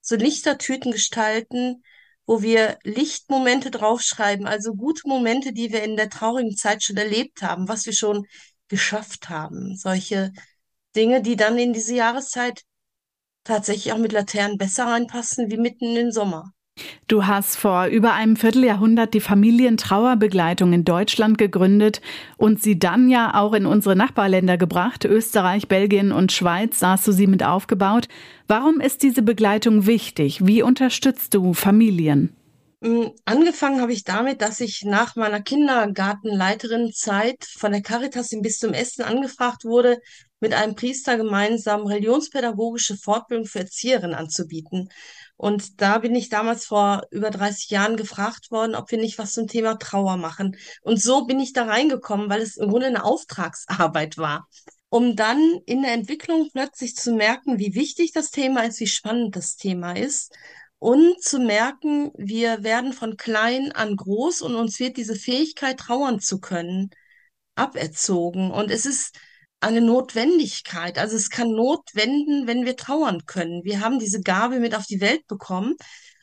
so 0.01 0.17
Lichtertüten 0.17 0.91
gestalten, 0.91 1.85
wo 2.25 2.41
wir 2.41 2.79
Lichtmomente 2.83 3.71
draufschreiben, 3.71 4.47
also 4.47 4.73
gute 4.73 5.07
Momente, 5.07 5.53
die 5.53 5.71
wir 5.71 5.83
in 5.83 5.97
der 5.97 6.09
traurigen 6.09 6.57
Zeit 6.57 6.83
schon 6.83 6.97
erlebt 6.97 7.43
haben, 7.43 7.69
was 7.69 7.85
wir 7.85 7.93
schon 7.93 8.25
geschafft 8.69 9.29
haben. 9.29 9.77
Solche 9.77 10.33
Dinge, 10.97 11.21
die 11.21 11.37
dann 11.37 11.59
in 11.59 11.75
diese 11.75 11.95
Jahreszeit 11.95 12.63
tatsächlich 13.45 13.93
auch 13.93 13.99
mit 13.99 14.13
Laternen 14.13 14.57
besser 14.57 14.87
reinpassen 14.87 15.51
wie 15.51 15.59
mitten 15.59 15.85
in 15.89 15.95
den 15.95 16.11
Sommer. 16.11 16.54
Du 17.07 17.27
hast 17.27 17.57
vor 17.57 17.87
über 17.87 18.15
einem 18.15 18.37
Vierteljahrhundert 18.37 19.15
die 19.15 19.21
Familientrauerbegleitung 19.21 20.73
in 20.73 20.85
Deutschland 20.85 21.39
gegründet 21.39 22.01
und 22.37 22.63
sie 22.63 22.79
dann 22.79 23.09
ja 23.09 23.35
auch 23.35 23.53
in 23.53 23.67
unsere 23.67 23.95
Nachbarländer 23.95 24.57
gebracht. 24.57 25.05
Österreich, 25.05 25.69
Belgien 25.69 26.13
und 26.13 26.33
Schweiz 26.33 26.83
hast 26.83 27.07
du 27.07 27.13
sie 27.13 27.27
mit 27.27 27.45
aufgebaut. 27.45 28.09
Warum 28.49 28.81
ist 28.81 29.03
diese 29.03 29.23
Begleitung 29.23 29.87
wichtig? 29.87 30.47
Wie 30.47 30.63
unterstützt 30.63 31.35
du 31.35 31.55
Familien? 31.55 32.35
Mm, 32.81 33.07
angefangen 33.25 33.81
habe 33.81 33.93
ich 33.93 34.05
damit, 34.05 34.43
dass 34.43 34.61
ich 34.61 34.83
nach 34.85 35.17
meiner 35.17 35.41
Kindergartenleiterinnenzeit 35.41 37.45
von 37.45 37.73
der 37.73 37.83
Caritas 37.83 38.31
im 38.33 38.43
Bistum 38.43 38.73
Essen 38.73 39.03
angefragt 39.03 39.65
wurde, 39.65 39.99
mit 40.45 40.53
einem 40.53 40.75
Priester 40.75 41.17
gemeinsam 41.17 41.87
religionspädagogische 41.87 42.99
Fortbildung 42.99 43.47
für 43.47 43.61
Erzieherinnen 43.61 44.15
anzubieten. 44.15 44.91
Und 45.39 45.81
da 45.81 45.97
bin 45.97 46.15
ich 46.15 46.29
damals 46.29 46.67
vor 46.67 47.07
über 47.11 47.31
30 47.31 47.71
Jahren 47.71 47.97
gefragt 47.97 48.51
worden, 48.51 48.75
ob 48.75 48.91
wir 48.91 48.99
nicht 48.99 49.17
was 49.17 49.33
zum 49.33 49.47
Thema 49.47 49.79
Trauer 49.79 50.19
machen. 50.19 50.59
Und 50.83 51.01
so 51.01 51.25
bin 51.25 51.41
ich 51.41 51.55
da 51.55 51.65
reingekommen, 51.65 52.29
weil 52.29 52.43
es 52.43 52.59
im 52.59 52.69
Grunde 52.69 52.89
eine 52.89 53.05
Auftragsarbeit 53.05 54.19
war. 54.19 54.47
Um 54.91 55.17
dann 55.17 55.61
in 55.65 55.81
der 55.81 55.95
Entwicklung 55.95 56.51
plötzlich 56.53 56.95
zu 56.95 57.15
merken, 57.15 57.59
wie 57.59 57.75
wichtig 57.75 58.13
das 58.13 58.31
Thema 58.31 58.65
ist, 58.65 58.81
wie 58.81 58.87
spannend 58.87 59.35
das 59.37 59.57
Thema 59.57 59.97
ist. 59.97 60.31
Und 60.79 61.23
zu 61.23 61.39
merken, 61.39 62.11
wir 62.19 62.65
werden 62.65 62.93
von 62.93 63.17
klein 63.17 63.73
an 63.73 63.97
groß 63.97 64.43
und 64.43 64.57
uns 64.57 64.79
wird 64.79 64.99
diese 64.99 65.15
Fähigkeit, 65.15 65.79
trauern 65.79 66.21
zu 66.21 66.39
können, 66.39 66.91
aberzogen. 67.55 68.51
Und 68.51 68.71
es 68.71 68.85
ist 68.85 69.17
eine 69.65 69.81
Notwendigkeit. 69.81 70.99
Also 70.99 71.17
es 71.17 71.31
kann 71.31 71.51
Not 71.51 71.83
wenden, 71.95 72.47
wenn 72.47 72.65
wir 72.65 72.77
trauern 72.77 73.27
können. 73.27 73.65
Wir 73.65 73.81
haben 73.81 73.99
diese 73.99 74.21
Gabe 74.21 74.61
mit 74.61 74.75
auf 74.75 74.87
die 74.87 75.01
Welt 75.01 75.27
bekommen. 75.27 75.75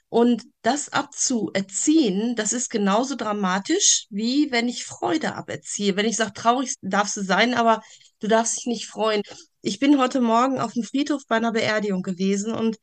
Und 0.10 0.44
das 0.62 0.90
abzuerziehen, 0.90 2.36
das 2.36 2.52
ist 2.52 2.70
genauso 2.70 3.16
dramatisch, 3.16 4.08
wie 4.10 4.52
wenn 4.52 4.68
ich 4.68 4.84
Freude 4.84 5.36
aberziehe. 5.36 5.96
Wenn 5.96 6.06
ich 6.06 6.18
sage, 6.18 6.34
traurig 6.34 6.76
darfst 6.82 7.16
du 7.16 7.24
sein, 7.24 7.54
aber 7.54 7.82
du 8.20 8.28
darfst 8.28 8.58
dich 8.58 8.66
nicht 8.66 8.88
freuen. 8.88 9.22
Ich 9.62 9.80
bin 9.80 9.98
heute 9.98 10.20
Morgen 10.20 10.60
auf 10.60 10.74
dem 10.74 10.84
Friedhof 10.84 11.22
bei 11.28 11.38
einer 11.38 11.54
Beerdigung 11.54 12.02
gewesen 12.02 12.52
und 12.54 12.78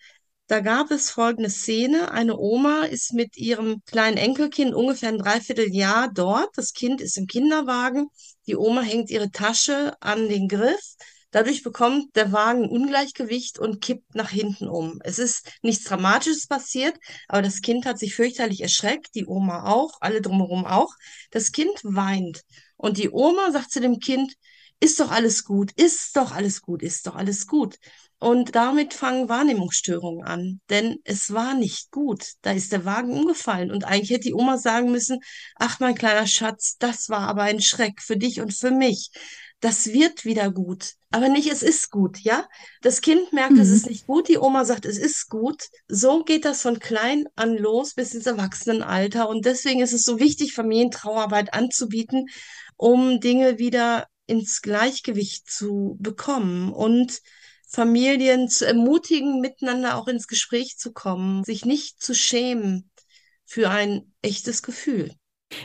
da 0.49 0.61
gab 0.61 0.91
es 0.91 1.11
folgende 1.11 1.51
Szene. 1.51 2.11
Eine 2.11 2.37
Oma 2.39 2.83
ist 2.83 3.13
mit 3.13 3.37
ihrem 3.37 3.83
kleinen 3.87 4.17
Enkelkind 4.17 4.75
ungefähr 4.75 5.11
ein 5.11 5.19
Dreivierteljahr 5.19 6.11
dort. 6.13 6.51
Das 6.57 6.73
Kind 6.73 7.01
ist 7.01 7.17
im 7.17 7.27
Kinderwagen. 7.27 8.09
Die 8.47 8.57
Oma 8.57 8.81
hängt 8.81 9.11
ihre 9.11 9.31
Tasche 9.31 9.95
an 10.01 10.29
den 10.29 10.49
Griff 10.49 10.97
Dadurch 11.31 11.63
bekommt 11.63 12.17
der 12.17 12.33
Wagen 12.33 12.69
Ungleichgewicht 12.69 13.59
und 13.59 13.83
kippt 13.83 14.15
nach 14.15 14.31
hinten 14.31 14.67
um. 14.67 14.99
Es 15.05 15.19
ist 15.19 15.47
nichts 15.63 15.85
Dramatisches 15.85 16.47
passiert, 16.47 16.99
aber 17.29 17.43
das 17.43 17.61
Kind 17.61 17.85
hat 17.85 17.99
sich 17.99 18.15
fürchterlich 18.15 18.63
erschreckt, 18.63 19.15
die 19.15 19.27
Oma 19.27 19.65
auch, 19.65 19.99
alle 20.01 20.23
drumherum 20.23 20.65
auch. 20.65 20.95
Das 21.31 21.53
Kind 21.53 21.81
weint 21.83 22.45
und 22.77 22.97
die 22.97 23.11
Oma 23.11 23.53
sagt 23.53 23.71
zu 23.71 23.81
dem 23.81 23.99
Kind, 23.99 24.35
ist 24.81 25.01
doch 25.01 25.11
alles 25.11 25.45
gut, 25.45 25.73
ist 25.73 26.17
doch 26.17 26.33
alles 26.33 26.63
gut, 26.63 26.83
ist 26.83 27.07
doch 27.07 27.17
alles 27.17 27.47
gut. 27.47 27.77
Und 28.21 28.57
damit 28.57 28.95
fangen 28.95 29.29
Wahrnehmungsstörungen 29.29 30.27
an, 30.27 30.61
denn 30.71 30.97
es 31.05 31.33
war 31.33 31.55
nicht 31.55 31.93
gut. 31.93 32.25
Da 32.43 32.51
ist 32.51 32.73
der 32.73 32.85
Wagen 32.85 33.13
umgefallen 33.13 33.71
und 33.71 33.85
eigentlich 33.85 34.11
hätte 34.11 34.29
die 34.29 34.35
Oma 34.35 34.59
sagen 34.59 34.91
müssen, 34.91 35.21
ach 35.55 35.79
mein 35.79 35.95
kleiner 35.95 36.27
Schatz, 36.27 36.77
das 36.79 37.09
war 37.09 37.29
aber 37.29 37.43
ein 37.43 37.61
Schreck 37.61 38.03
für 38.03 38.17
dich 38.17 38.41
und 38.41 38.53
für 38.53 38.73
mich 38.73 39.13
das 39.61 39.93
wird 39.93 40.25
wieder 40.25 40.51
gut. 40.51 40.95
Aber 41.11 41.29
nicht, 41.29 41.51
es 41.51 41.63
ist 41.63 41.91
gut, 41.91 42.19
ja? 42.19 42.47
Das 42.83 43.01
Kind 43.01 43.33
merkt, 43.33 43.55
mhm. 43.55 43.61
es 43.61 43.71
ist 43.71 43.87
nicht 43.87 44.07
gut. 44.07 44.29
Die 44.29 44.39
Oma 44.39 44.65
sagt, 44.65 44.85
es 44.85 44.99
ist 44.99 45.29
gut. 45.29 45.65
So 45.89 46.23
geht 46.23 46.45
das 46.45 46.63
von 46.63 46.79
klein 46.79 47.25
an 47.35 47.57
los 47.57 47.95
bis 47.95 48.15
ins 48.15 48.27
Erwachsenenalter. 48.27 49.29
Und 49.29 49.47
deswegen 49.47 49.81
ist 49.81 49.93
es 49.93 50.05
so 50.05 50.21
wichtig, 50.21 50.53
Familientrauarbeit 50.53 51.55
anzubieten, 51.55 52.27
um 52.77 53.21
Dinge 53.21 53.59
wieder 53.59 54.07
ins 54.27 54.61
Gleichgewicht 54.61 55.51
zu 55.51 55.97
bekommen 55.99 56.73
und 56.73 57.21
Familien 57.69 58.49
zu 58.49 58.67
ermutigen, 58.67 59.41
miteinander 59.41 59.97
auch 59.97 60.09
ins 60.09 60.27
Gespräch 60.27 60.79
zu 60.79 60.93
kommen, 60.93 61.45
sich 61.45 61.65
nicht 61.65 62.03
zu 62.03 62.15
schämen 62.15 62.91
für 63.45 63.71
ein 63.71 64.15
echtes 64.23 64.63
Gefühl. 64.63 65.15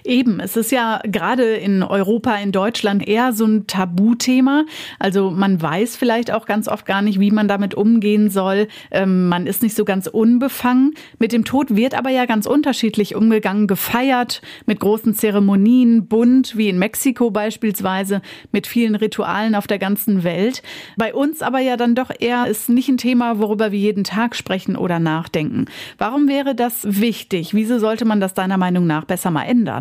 Eben, 0.05 0.39
es 0.39 0.55
ist 0.55 0.71
ja 0.71 1.01
gerade 1.03 1.43
in 1.55 1.83
Europa, 1.83 2.35
in 2.35 2.51
Deutschland 2.51 3.07
eher 3.07 3.33
so 3.33 3.45
ein 3.45 3.67
Tabuthema. 3.67 4.65
Also 4.99 5.29
man 5.29 5.61
weiß 5.61 5.97
vielleicht 5.97 6.31
auch 6.31 6.45
ganz 6.45 6.67
oft 6.67 6.85
gar 6.85 7.01
nicht, 7.01 7.19
wie 7.19 7.31
man 7.31 7.47
damit 7.47 7.75
umgehen 7.75 8.29
soll. 8.29 8.67
Ähm, 8.91 9.27
man 9.27 9.45
ist 9.45 9.61
nicht 9.61 9.75
so 9.75 9.83
ganz 9.85 10.07
unbefangen. 10.07 10.93
Mit 11.19 11.33
dem 11.33 11.43
Tod 11.43 11.75
wird 11.75 11.95
aber 11.95 12.09
ja 12.09 12.25
ganz 12.25 12.45
unterschiedlich 12.45 13.15
umgegangen, 13.15 13.67
gefeiert, 13.67 14.41
mit 14.65 14.79
großen 14.79 15.15
Zeremonien, 15.15 16.07
bunt, 16.07 16.57
wie 16.57 16.69
in 16.69 16.79
Mexiko 16.79 17.31
beispielsweise, 17.31 18.21
mit 18.51 18.67
vielen 18.67 18.95
Ritualen 18.95 19.53
auf 19.53 19.67
der 19.67 19.79
ganzen 19.79 20.23
Welt. 20.23 20.63
Bei 20.97 21.13
uns 21.13 21.41
aber 21.41 21.59
ja 21.59 21.75
dann 21.75 21.95
doch 21.95 22.11
eher 22.17 22.47
ist 22.47 22.69
nicht 22.69 22.89
ein 22.89 22.97
Thema, 22.97 23.39
worüber 23.39 23.71
wir 23.71 23.79
jeden 23.79 24.05
Tag 24.05 24.35
sprechen 24.35 24.75
oder 24.77 24.99
nachdenken. 24.99 25.65
Warum 25.97 26.27
wäre 26.29 26.55
das 26.55 26.79
wichtig? 26.83 27.53
Wieso 27.53 27.79
sollte 27.79 28.05
man 28.05 28.21
das 28.21 28.33
deiner 28.33 28.57
Meinung 28.57 28.87
nach 28.87 29.05
besser 29.05 29.29
mal 29.29 29.43
ändern? 29.43 29.73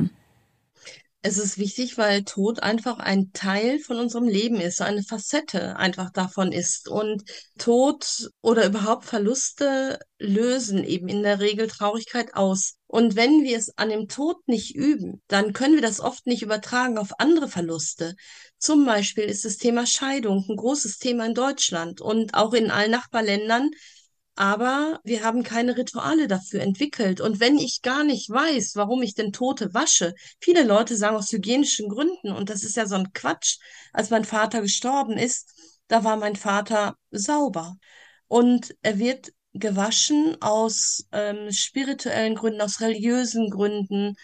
Es 1.25 1.39
ist 1.39 1.57
wichtig, 1.57 1.99
weil 1.99 2.25
Tod 2.25 2.65
einfach 2.65 2.99
ein 2.99 3.33
Teil 3.33 3.79
von 3.79 3.97
unserem 3.99 4.27
Leben 4.27 4.57
ist, 4.61 4.79
so 4.79 4.85
eine 4.85 5.05
Facette 5.05 5.77
einfach 5.77 6.11
davon 6.11 6.51
ist. 6.51 6.89
Und 6.89 7.23
Tod 7.59 8.29
oder 8.41 8.67
überhaupt 8.67 9.05
Verluste 9.05 10.01
lösen 10.19 10.83
eben 10.83 11.07
in 11.09 11.23
der 11.23 11.39
Regel 11.39 11.69
Traurigkeit 11.69 12.35
aus. 12.35 12.75
Und 12.89 13.15
wenn 13.15 13.45
wir 13.45 13.57
es 13.57 13.79
an 13.79 13.91
dem 13.91 14.09
Tod 14.09 14.37
nicht 14.49 14.75
üben, 14.75 15.23
dann 15.29 15.53
können 15.53 15.75
wir 15.77 15.83
das 15.83 16.01
oft 16.01 16.27
nicht 16.27 16.43
übertragen 16.43 16.99
auf 16.99 17.21
andere 17.21 17.47
Verluste. 17.49 18.17
Zum 18.59 18.85
Beispiel 18.85 19.25
ist 19.25 19.45
das 19.45 19.59
Thema 19.59 19.87
Scheidung 19.87 20.45
ein 20.49 20.57
großes 20.57 20.99
Thema 20.99 21.27
in 21.27 21.35
Deutschland 21.35 22.01
und 22.01 22.35
auch 22.35 22.53
in 22.53 22.73
allen 22.73 22.91
Nachbarländern 22.91 23.71
aber 24.35 25.01
wir 25.05 25.25
haben 25.25 25.43
keine 25.43 25.77
Rituale 25.77 26.27
dafür 26.27 26.63
entwickelt. 26.63 27.21
Und 27.21 27.41
wenn 27.41 27.59
ich 27.59 27.83
gar 27.83 28.03
nicht 28.05 28.31
weiß, 28.31 28.77
warum 28.77 29.03
ich 29.03 29.15
denn 29.15 29.33
Tote 29.33 29.75
wasche, 29.75 30.15
viele 30.41 30.63
Leute 30.65 30.97
sagen 30.97 31.17
aus 31.17 31.33
hygienischen 31.33 31.89
Gründen, 31.89 32.33
und 32.33 32.49
das 32.49 32.63
ist 32.63 32.77
ja 32.77 32.87
so 32.87 32.95
ein 32.95 33.13
Quatsch. 33.13 33.59
Als 33.93 34.11
mein 34.11 34.25
Vater 34.25 34.63
gestorben 34.63 35.19
ist, 35.19 35.53
da 35.89 36.05
war 36.05 36.17
mein 36.17 36.37
Vater 36.37 36.97
sauber. 37.11 37.77
Und 38.27 38.75
er 38.81 38.99
wird 38.99 39.33
gewaschen 39.53 40.37
aus 40.41 41.07
ähm, 41.13 41.53
spirituellen 41.53 42.35
Gründen, 42.35 42.63
aus 42.63 42.81
religiösen 42.81 43.51
Gründen, 43.51 44.15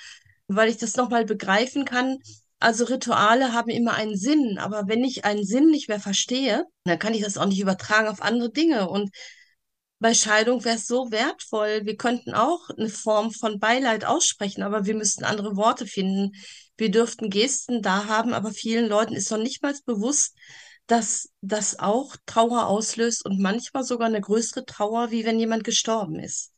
weil 0.47 0.71
ich 0.71 0.79
das 0.79 0.97
nochmal 0.97 1.27
begreifen 1.27 1.85
kann. 1.85 2.19
Also 2.61 2.85
Rituale 2.85 3.53
haben 3.53 3.69
immer 3.71 3.95
einen 3.95 4.17
Sinn, 4.17 4.59
aber 4.59 4.89
wenn 4.89 5.05
ich 5.05 5.25
einen 5.25 5.45
Sinn 5.45 5.71
nicht 5.71 5.89
mehr 5.89 6.01
verstehe, 6.01 6.65
dann 6.85 6.99
kann 6.99 7.15
ich 7.15 7.23
das 7.23 7.37
auch 7.37 7.47
nicht 7.47 7.61
übertragen 7.61 8.09
auf 8.09 8.23
andere 8.23 8.51
Dinge. 8.51 8.89
Und 8.89 9.11
bei 10.01 10.15
Scheidung 10.15 10.65
wäre 10.65 10.77
es 10.77 10.87
so 10.87 11.11
wertvoll. 11.11 11.85
Wir 11.85 11.97
könnten 11.97 12.35
auch 12.35 12.71
eine 12.71 12.89
Form 12.89 13.33
von 13.33 13.59
Beileid 13.59 14.05
aussprechen, 14.05 14.63
aber 14.63 14.87
wir 14.87 14.95
müssten 14.95 15.25
andere 15.25 15.57
Worte 15.57 15.87
finden. 15.87 16.33
Wir 16.77 16.91
dürften 16.91 17.31
Gesten 17.31 17.83
da 17.83 18.07
haben, 18.07 18.33
aber 18.33 18.53
vielen 18.53 18.89
Leuten 18.89 19.15
ist 19.15 19.31
noch 19.31 19.39
nicht 19.39 19.63
mal 19.63 19.75
bewusst, 19.87 20.37
dass 20.87 21.31
das 21.41 21.79
auch 21.79 22.17
Trauer 22.27 22.67
auslöst 22.67 23.25
und 23.25 23.41
manchmal 23.41 23.85
sogar 23.85 24.07
eine 24.07 24.21
größere 24.21 24.65
Trauer, 24.65 25.11
wie 25.11 25.25
wenn 25.25 25.39
jemand 25.39 25.65
gestorben 25.65 26.19
ist. 26.19 26.53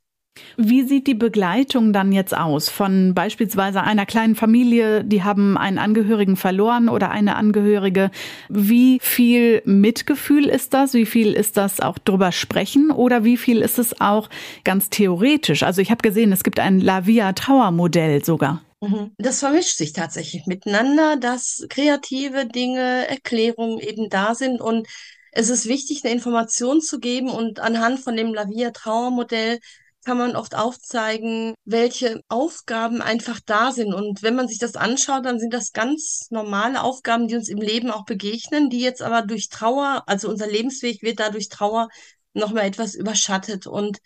Wie 0.57 0.83
sieht 0.83 1.07
die 1.07 1.15
Begleitung 1.15 1.93
dann 1.93 2.13
jetzt 2.13 2.37
aus 2.37 2.69
von 2.69 3.15
beispielsweise 3.15 3.83
einer 3.83 4.07
kleinen 4.07 4.35
Familie, 4.35 5.05
die 5.05 5.23
haben 5.23 5.57
einen 5.57 5.79
Angehörigen 5.79 6.37
verloren 6.37 6.89
oder 6.89 7.11
eine 7.11 7.37
Angehörige? 7.37 8.11
Wie 8.49 8.99
viel 9.01 9.63
Mitgefühl 9.65 10.47
ist 10.47 10.75
das? 10.75 10.95
Wie 10.95 11.07
viel 11.07 11.33
ist 11.33 11.57
das 11.57 11.81
auch 11.81 11.99
drüber 11.99 12.33
sprechen 12.33 12.91
oder 12.91 13.25
wie 13.25 13.37
viel 13.37 13.63
ist 13.63 13.79
es 13.79 14.01
auch 14.01 14.29
ganz 14.65 14.91
theoretisch? 14.91 15.63
Also 15.63 15.81
ich 15.81 15.91
habe 15.91 16.03
gesehen, 16.03 16.33
es 16.33 16.43
gibt 16.43 16.61
ein 16.61 16.81
Lavia 16.81 17.33
Trauermodell 17.33 18.25
sogar. 18.25 18.63
Mhm. 18.81 19.13
Das 19.19 19.41
vermischt 19.41 19.77
sich 19.77 19.93
tatsächlich 19.93 20.47
miteinander, 20.47 21.17
dass 21.17 21.67
kreative 21.69 22.47
Dinge, 22.47 23.09
Erklärungen 23.09 23.79
eben 23.79 24.09
da 24.09 24.35
sind 24.35 24.61
und 24.61 24.89
es 25.33 25.49
ist 25.49 25.67
wichtig, 25.67 26.05
eine 26.05 26.13
Information 26.13 26.81
zu 26.81 26.99
geben 26.99 27.29
und 27.31 27.61
anhand 27.61 28.01
von 28.01 28.17
dem 28.17 28.35
Lavia 28.35 28.71
Trauermodell 28.71 29.61
kann 30.05 30.19
man 30.19 30.37
oft 30.37 30.55
aufzeigen, 30.55 31.55
welche 31.65 32.23
Aufgaben 32.29 33.03
einfach 33.03 33.41
da 33.45 33.73
sind. 33.73 33.93
Und 33.93 34.23
wenn 34.23 34.35
man 34.35 34.49
sich 34.49 34.59
das 34.59 34.77
anschaut, 34.77 35.27
dann 35.27 35.39
sind 35.39 35.53
das 35.53 35.73
ganz 35.73 36.27
normale 36.31 36.83
Aufgaben, 36.83 37.29
die 37.29 37.37
uns 37.37 37.49
im 37.49 37.59
Leben 37.59 37.91
auch 37.91 38.05
begegnen, 38.05 38.71
die 38.71 38.81
jetzt 38.81 39.03
aber 39.03 39.23
durch 39.23 39.49
Trauer, 39.49 40.03
also 40.07 40.29
unser 40.29 40.47
Lebensweg 40.47 41.03
wird 41.03 41.21
dadurch 41.21 41.49
Trauer 41.49 41.89
nochmal 42.33 42.67
etwas 42.67 42.95
überschattet. 42.95 43.67
Und 43.67 43.99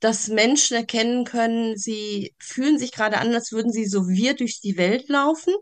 dass 0.00 0.28
Menschen 0.28 0.76
erkennen 0.76 1.24
können, 1.24 1.76
sie 1.76 2.34
fühlen 2.38 2.78
sich 2.78 2.92
gerade 2.92 3.18
an, 3.18 3.34
als 3.34 3.52
würden 3.52 3.72
sie 3.72 3.86
so 3.86 4.08
wir 4.08 4.34
durch 4.34 4.60
die 4.60 4.76
Welt 4.76 5.08
laufen 5.08 5.54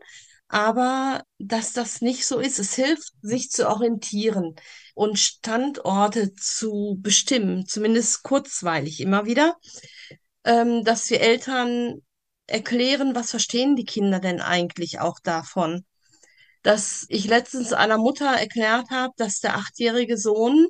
aber 0.53 1.25
dass 1.39 1.73
das 1.73 2.03
nicht 2.03 2.27
so 2.27 2.39
ist. 2.39 2.59
Es 2.59 2.75
hilft, 2.75 3.15
sich 3.23 3.49
zu 3.51 3.71
orientieren 3.71 4.55
und 4.95 5.19
Standorte 5.19 6.35
zu 6.35 6.99
bestimmen, 7.01 7.67
zumindest 7.67 8.23
kurzweilig 8.23 9.01
immer 9.01 9.25
wieder, 9.25 9.57
ähm, 10.45 10.85
dass 10.85 11.09
wir 11.09 11.23
Eltern 11.23 12.03
erklären, 12.47 13.15
was 13.15 13.31
verstehen 13.31 13.77
die 13.77 13.87
Kinder 13.87 14.21
denn 14.21 14.43
eigentlich 14.43 15.01
auch 15.01 15.21
davon. 15.21 15.87
Dass 16.63 17.07
ich 17.09 17.27
letztens 17.27 17.73
einer 17.73 17.97
Mutter 17.97 18.27
erklärt 18.27 18.91
habe, 18.91 19.15
dass 19.17 19.41
der 19.41 19.57
achtjährige 19.57 20.19
Sohn 20.19 20.67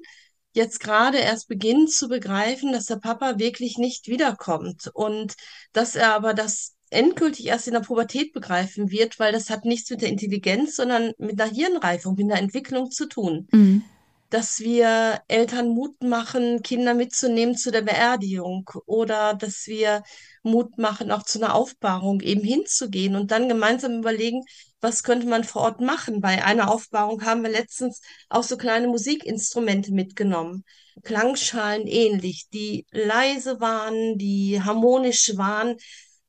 jetzt 0.52 0.78
gerade 0.78 1.18
erst 1.18 1.48
beginnt 1.48 1.90
zu 1.90 2.06
begreifen, 2.06 2.72
dass 2.72 2.86
der 2.86 2.96
Papa 2.98 3.40
wirklich 3.40 3.78
nicht 3.78 4.06
wiederkommt 4.06 4.90
und 4.94 5.34
dass 5.72 5.96
er 5.96 6.14
aber 6.14 6.34
das 6.34 6.76
endgültig 6.92 7.46
erst 7.46 7.66
in 7.66 7.74
der 7.74 7.80
Pubertät 7.80 8.32
begreifen 8.32 8.90
wird, 8.90 9.18
weil 9.18 9.32
das 9.32 9.50
hat 9.50 9.64
nichts 9.64 9.90
mit 9.90 10.02
der 10.02 10.08
Intelligenz, 10.08 10.76
sondern 10.76 11.12
mit 11.18 11.40
einer 11.40 11.50
Hirnreifung, 11.50 12.14
mit 12.14 12.30
einer 12.30 12.40
Entwicklung 12.40 12.90
zu 12.90 13.06
tun. 13.06 13.48
Mhm. 13.50 13.82
Dass 14.30 14.60
wir 14.60 15.20
Eltern 15.28 15.68
Mut 15.68 16.02
machen, 16.02 16.62
Kinder 16.62 16.94
mitzunehmen 16.94 17.54
zu 17.54 17.70
der 17.70 17.82
Beerdigung 17.82 18.70
oder 18.86 19.34
dass 19.34 19.66
wir 19.66 20.02
Mut 20.42 20.78
machen, 20.78 21.10
auch 21.10 21.22
zu 21.22 21.38
einer 21.38 21.54
Aufbahrung 21.54 22.20
eben 22.22 22.42
hinzugehen 22.42 23.14
und 23.14 23.30
dann 23.30 23.48
gemeinsam 23.48 23.98
überlegen, 23.98 24.42
was 24.80 25.02
könnte 25.02 25.26
man 25.26 25.44
vor 25.44 25.62
Ort 25.62 25.80
machen. 25.80 26.20
Bei 26.20 26.44
einer 26.44 26.70
Aufbahrung 26.70 27.24
haben 27.24 27.42
wir 27.42 27.50
letztens 27.50 28.00
auch 28.28 28.42
so 28.42 28.56
kleine 28.56 28.88
Musikinstrumente 28.88 29.92
mitgenommen. 29.92 30.64
Klangschalen 31.02 31.86
ähnlich, 31.86 32.48
die 32.52 32.86
leise 32.90 33.60
waren, 33.60 34.18
die 34.18 34.60
harmonisch 34.62 35.36
waren, 35.36 35.76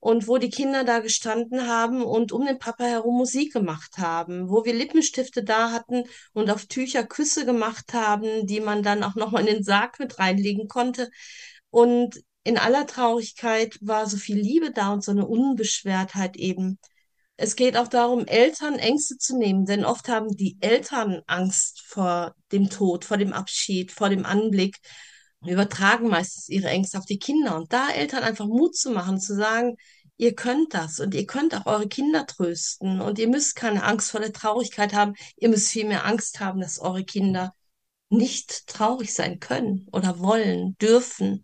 und 0.03 0.27
wo 0.27 0.37
die 0.37 0.49
Kinder 0.49 0.83
da 0.83 0.99
gestanden 0.99 1.65
haben 1.65 2.03
und 2.03 2.33
um 2.33 2.45
den 2.45 2.59
Papa 2.59 2.83
herum 2.83 3.15
Musik 3.15 3.53
gemacht 3.53 3.97
haben, 3.97 4.49
wo 4.49 4.65
wir 4.65 4.73
Lippenstifte 4.73 5.45
da 5.45 5.71
hatten 5.71 6.03
und 6.33 6.49
auf 6.51 6.65
Tücher 6.65 7.05
Küsse 7.05 7.45
gemacht 7.45 7.93
haben, 7.93 8.45
die 8.45 8.59
man 8.59 8.83
dann 8.83 9.01
auch 9.01 9.15
nochmal 9.15 9.47
in 9.47 9.55
den 9.55 9.63
Sarg 9.63 9.99
mit 9.99 10.19
reinlegen 10.19 10.67
konnte. 10.67 11.09
Und 11.69 12.21
in 12.43 12.57
aller 12.57 12.85
Traurigkeit 12.85 13.77
war 13.79 14.05
so 14.05 14.17
viel 14.17 14.35
Liebe 14.37 14.71
da 14.71 14.91
und 14.91 15.05
so 15.05 15.11
eine 15.11 15.25
Unbeschwertheit 15.25 16.35
eben. 16.35 16.79
Es 17.37 17.55
geht 17.55 17.77
auch 17.77 17.87
darum, 17.87 18.25
Eltern 18.25 18.75
Ängste 18.75 19.17
zu 19.17 19.37
nehmen, 19.37 19.65
denn 19.65 19.85
oft 19.85 20.09
haben 20.09 20.35
die 20.35 20.57
Eltern 20.59 21.21
Angst 21.27 21.81
vor 21.87 22.35
dem 22.51 22.69
Tod, 22.69 23.05
vor 23.05 23.15
dem 23.15 23.31
Abschied, 23.31 23.93
vor 23.93 24.09
dem 24.09 24.25
Anblick 24.25 24.79
übertragen 25.45 26.09
meistens 26.09 26.49
ihre 26.49 26.67
Ängste 26.67 26.97
auf 26.97 27.05
die 27.05 27.19
Kinder. 27.19 27.55
Und 27.55 27.71
da 27.71 27.89
Eltern 27.89 28.23
einfach 28.23 28.47
Mut 28.47 28.75
zu 28.75 28.91
machen, 28.91 29.19
zu 29.19 29.33
sagen, 29.35 29.77
ihr 30.17 30.35
könnt 30.35 30.73
das 30.73 30.99
und 30.99 31.13
ihr 31.13 31.25
könnt 31.25 31.55
auch 31.55 31.65
eure 31.65 31.87
Kinder 31.87 32.25
trösten 32.25 33.01
und 33.01 33.19
ihr 33.19 33.27
müsst 33.27 33.55
keine 33.55 33.83
Angst 33.83 34.11
vor 34.11 34.19
der 34.19 34.33
Traurigkeit 34.33 34.93
haben, 34.93 35.13
ihr 35.37 35.49
müsst 35.49 35.69
viel 35.69 35.85
mehr 35.85 36.05
Angst 36.05 36.39
haben, 36.39 36.61
dass 36.61 36.79
eure 36.79 37.03
Kinder 37.03 37.53
nicht 38.09 38.67
traurig 38.67 39.13
sein 39.13 39.39
können 39.39 39.87
oder 39.91 40.19
wollen, 40.19 40.77
dürfen. 40.77 41.43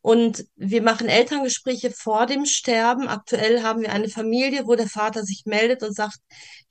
Und 0.00 0.44
wir 0.56 0.82
machen 0.82 1.08
Elterngespräche 1.08 1.90
vor 1.90 2.26
dem 2.26 2.44
Sterben. 2.44 3.08
Aktuell 3.08 3.62
haben 3.62 3.80
wir 3.80 3.90
eine 3.90 4.10
Familie, 4.10 4.66
wo 4.66 4.74
der 4.74 4.88
Vater 4.88 5.24
sich 5.24 5.44
meldet 5.46 5.82
und 5.82 5.94
sagt, 5.94 6.18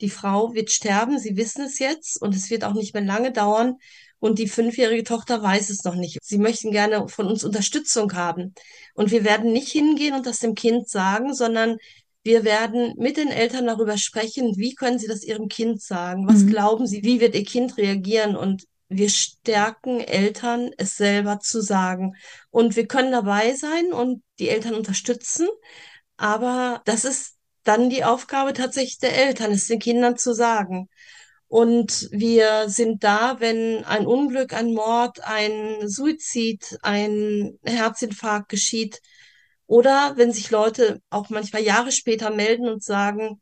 die 0.01 0.11
Frau 0.11 0.53
wird 0.53 0.69
sterben, 0.69 1.17
sie 1.17 1.35
wissen 1.35 1.65
es 1.65 1.79
jetzt 1.79 2.21
und 2.21 2.35
es 2.35 2.51
wird 2.51 2.63
auch 2.63 2.73
nicht 2.73 2.93
mehr 2.93 3.03
lange 3.03 3.31
dauern. 3.31 3.77
Und 4.23 4.39
die 4.39 4.47
fünfjährige 4.47 5.03
Tochter 5.03 5.43
weiß 5.43 5.69
es 5.69 5.83
noch 5.83 5.95
nicht. 5.95 6.17
Sie 6.23 6.37
möchten 6.37 6.71
gerne 6.71 7.09
von 7.09 7.27
uns 7.27 7.43
Unterstützung 7.43 8.13
haben. 8.13 8.53
Und 8.93 9.11
wir 9.11 9.25
werden 9.25 9.51
nicht 9.51 9.69
hingehen 9.69 10.15
und 10.15 10.25
das 10.25 10.39
dem 10.39 10.55
Kind 10.55 10.87
sagen, 10.87 11.33
sondern 11.33 11.75
wir 12.23 12.45
werden 12.45 12.93
mit 12.97 13.17
den 13.17 13.27
Eltern 13.27 13.67
darüber 13.67 13.97
sprechen, 13.97 14.55
wie 14.55 14.75
können 14.75 14.97
sie 14.97 15.09
das 15.09 15.25
ihrem 15.25 15.49
Kind 15.49 15.81
sagen? 15.81 16.25
Was 16.25 16.43
mhm. 16.43 16.51
glauben 16.51 16.87
sie? 16.87 17.03
Wie 17.03 17.19
wird 17.19 17.35
ihr 17.35 17.43
Kind 17.43 17.75
reagieren? 17.75 18.37
Und 18.37 18.63
wir 18.87 19.09
stärken 19.09 19.99
Eltern, 19.99 20.71
es 20.77 20.95
selber 20.95 21.41
zu 21.41 21.59
sagen. 21.59 22.15
Und 22.49 22.77
wir 22.77 22.87
können 22.87 23.11
dabei 23.11 23.53
sein 23.55 23.91
und 23.91 24.23
die 24.39 24.47
Eltern 24.47 24.75
unterstützen. 24.75 25.49
Aber 26.15 26.81
das 26.85 27.03
ist 27.03 27.35
dann 27.65 27.89
die 27.89 28.05
Aufgabe 28.05 28.53
tatsächlich 28.53 28.99
der 28.99 29.17
Eltern, 29.17 29.51
es 29.51 29.67
den 29.67 29.79
Kindern 29.79 30.15
zu 30.15 30.33
sagen. 30.33 30.87
Und 31.53 32.09
wir 32.09 32.67
sind 32.67 33.03
da, 33.03 33.39
wenn 33.39 33.83
ein 33.83 34.07
Unglück, 34.07 34.53
ein 34.53 34.73
Mord, 34.73 35.19
ein 35.23 35.87
Suizid, 35.87 36.79
ein 36.81 37.59
Herzinfarkt 37.63 38.49
geschieht 38.49 39.01
oder 39.67 40.13
wenn 40.17 40.31
sich 40.31 40.49
Leute 40.49 40.99
auch 41.11 41.29
manchmal 41.29 41.61
Jahre 41.61 41.91
später 41.91 42.31
melden 42.31 42.67
und 42.67 42.83
sagen, 42.83 43.39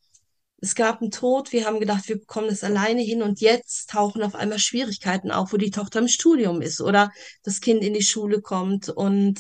es 0.57 0.75
gab 0.75 1.01
einen 1.01 1.11
Tod, 1.11 1.53
wir 1.53 1.65
haben 1.65 1.79
gedacht, 1.79 2.09
wir 2.09 2.19
bekommen 2.19 2.49
das 2.49 2.65
alleine 2.65 3.01
hin 3.01 3.23
und 3.23 3.39
jetzt 3.39 3.89
tauchen 3.91 4.23
auf 4.23 4.35
einmal 4.35 4.59
Schwierigkeiten 4.59 5.31
auf, 5.31 5.53
wo 5.53 5.57
die 5.57 5.71
Tochter 5.71 5.99
im 5.99 6.09
Studium 6.09 6.61
ist 6.61 6.81
oder 6.81 7.11
das 7.43 7.61
Kind 7.61 7.81
in 7.81 7.93
die 7.93 8.03
Schule 8.03 8.41
kommt 8.41 8.89
und 8.89 9.39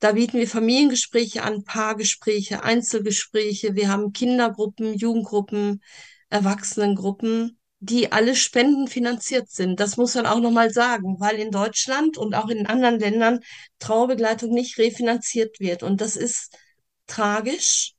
da 0.00 0.10
bieten 0.10 0.38
wir 0.38 0.48
Familiengespräche 0.48 1.44
an, 1.44 1.62
Paargespräche, 1.62 2.64
Einzelgespräche. 2.64 3.76
Wir 3.76 3.88
haben 3.88 4.12
Kindergruppen, 4.12 4.94
Jugendgruppen, 4.94 5.80
Erwachsenengruppen, 6.28 7.56
die 7.84 8.12
alle 8.12 8.36
spendenfinanziert 8.36 9.50
sind. 9.50 9.80
Das 9.80 9.96
muss 9.96 10.14
man 10.14 10.26
auch 10.26 10.40
nochmal 10.40 10.70
sagen, 10.70 11.16
weil 11.20 11.36
in 11.38 11.50
Deutschland 11.50 12.18
und 12.18 12.34
auch 12.34 12.48
in 12.48 12.66
anderen 12.66 12.98
Ländern 12.98 13.40
Trauerbegleitung 13.78 14.50
nicht 14.50 14.78
refinanziert 14.78 15.60
wird. 15.60 15.82
Und 15.82 16.00
das 16.00 16.16
ist 16.16 16.56
tragisch 17.06 17.94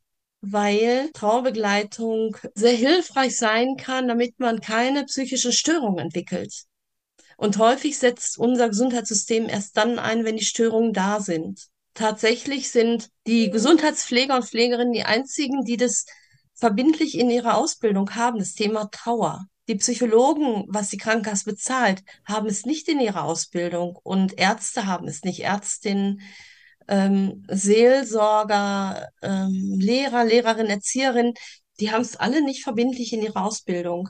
weil 0.51 1.09
Trauerbegleitung 1.13 2.37
sehr 2.53 2.75
hilfreich 2.75 3.37
sein 3.37 3.77
kann, 3.77 4.07
damit 4.07 4.39
man 4.39 4.61
keine 4.61 5.05
psychischen 5.05 5.51
Störungen 5.51 5.99
entwickelt. 5.99 6.65
Und 7.37 7.57
häufig 7.57 7.97
setzt 7.97 8.37
unser 8.37 8.69
Gesundheitssystem 8.69 9.49
erst 9.49 9.75
dann 9.75 9.99
ein, 9.99 10.23
wenn 10.23 10.37
die 10.37 10.45
Störungen 10.45 10.93
da 10.93 11.19
sind. 11.19 11.67
Tatsächlich 11.93 12.71
sind 12.71 13.09
die 13.25 13.49
Gesundheitspfleger 13.49 14.35
und 14.35 14.45
Pflegerinnen 14.45 14.93
die 14.93 15.03
einzigen, 15.03 15.63
die 15.65 15.77
das 15.77 16.05
verbindlich 16.53 17.17
in 17.17 17.29
ihrer 17.29 17.57
Ausbildung 17.57 18.15
haben, 18.15 18.39
das 18.39 18.53
Thema 18.53 18.89
Trauer. 18.91 19.45
Die 19.67 19.75
Psychologen, 19.75 20.65
was 20.67 20.89
die 20.89 20.97
Krankenkasse 20.97 21.45
bezahlt, 21.45 22.03
haben 22.23 22.47
es 22.47 22.65
nicht 22.65 22.87
in 22.87 22.99
ihrer 22.99 23.23
Ausbildung 23.23 23.97
und 24.03 24.37
Ärzte 24.37 24.85
haben 24.85 25.07
es 25.07 25.23
nicht. 25.23 25.41
Ärztinnen 25.43 26.21
ähm, 26.87 27.43
Seelsorger, 27.49 29.09
ähm, 29.21 29.77
Lehrer, 29.79 30.23
Lehrerin, 30.23 30.67
Erzieherin, 30.67 31.33
die 31.79 31.91
haben 31.91 32.01
es 32.01 32.15
alle 32.15 32.43
nicht 32.43 32.63
verbindlich 32.63 33.11
in 33.13 33.23
ihrer 33.23 33.43
Ausbildung. 33.43 34.09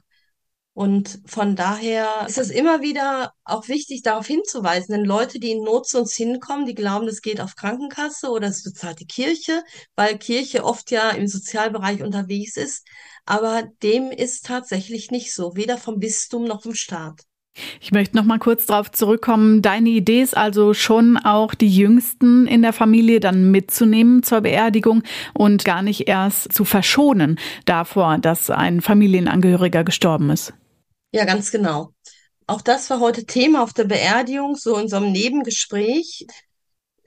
Und 0.76 1.20
von 1.26 1.56
daher 1.56 2.26
ist 2.28 2.38
es 2.38 2.50
immer 2.50 2.82
wieder 2.82 3.32
auch 3.46 3.70
wichtig, 3.70 4.04
darauf 4.04 4.28
hinzuweisen, 4.28 4.94
denn 4.94 5.06
Leute, 5.06 5.40
die 5.40 5.52
in 5.52 5.64
Not 5.64 5.88
zu 5.88 6.00
uns 6.00 6.14
hinkommen, 6.14 6.66
die 6.66 6.76
glauben, 6.76 7.06
das 7.06 7.22
geht 7.22 7.40
auf 7.40 7.56
Krankenkasse 7.56 8.30
oder 8.30 8.50
es 8.50 8.62
bezahlt 8.62 9.00
die 9.00 9.08
Kirche, 9.08 9.64
weil 9.96 10.18
Kirche 10.18 10.66
oft 10.66 10.92
ja 10.92 11.12
im 11.12 11.30
Sozialbereich 11.30 12.04
unterwegs 12.04 12.58
ist. 12.58 12.86
Aber 13.26 13.64
dem 13.84 14.12
ist 14.12 14.46
tatsächlich 14.48 15.12
nicht 15.12 15.34
so, 15.34 15.56
weder 15.56 15.78
vom 15.78 15.98
Bistum 15.98 16.44
noch 16.44 16.64
vom 16.64 16.76
Staat. 16.76 17.22
Ich 17.80 17.94
möchte 17.94 18.18
noch 18.18 18.26
mal 18.26 18.40
kurz 18.40 18.66
darauf 18.66 18.92
zurückkommen. 18.92 19.62
Deine 19.62 19.88
Idee 19.88 20.22
ist 20.22 20.36
also 20.36 20.74
schon 20.74 21.16
auch 21.16 21.56
die 21.56 21.74
Jüngsten 21.74 22.48
in 22.48 22.62
der 22.62 22.74
Familie 22.74 23.22
dann 23.22 23.50
mitzunehmen 23.50 24.24
zur 24.24 24.42
Beerdigung 24.42 25.04
und 25.34 25.64
gar 25.64 25.82
nicht 25.82 26.10
erst 26.10 26.52
zu 26.52 26.66
verschonen 26.66 27.40
davor, 27.64 28.18
dass 28.18 28.50
ein 28.50 28.82
Familienangehöriger 28.82 29.86
gestorben 29.86 30.32
ist. 30.32 30.54
Ja, 31.16 31.24
ganz 31.24 31.50
genau. 31.50 31.94
Auch 32.46 32.62
das 32.62 32.90
war 32.90 33.00
heute 33.00 33.26
Thema 33.26 33.64
auf 33.64 33.72
der 33.72 33.86
Beerdigung, 33.86 34.58
so 34.58 34.78
in 34.78 34.90
so 34.90 34.98
einem 34.98 35.14
Nebengespräch. 35.14 36.28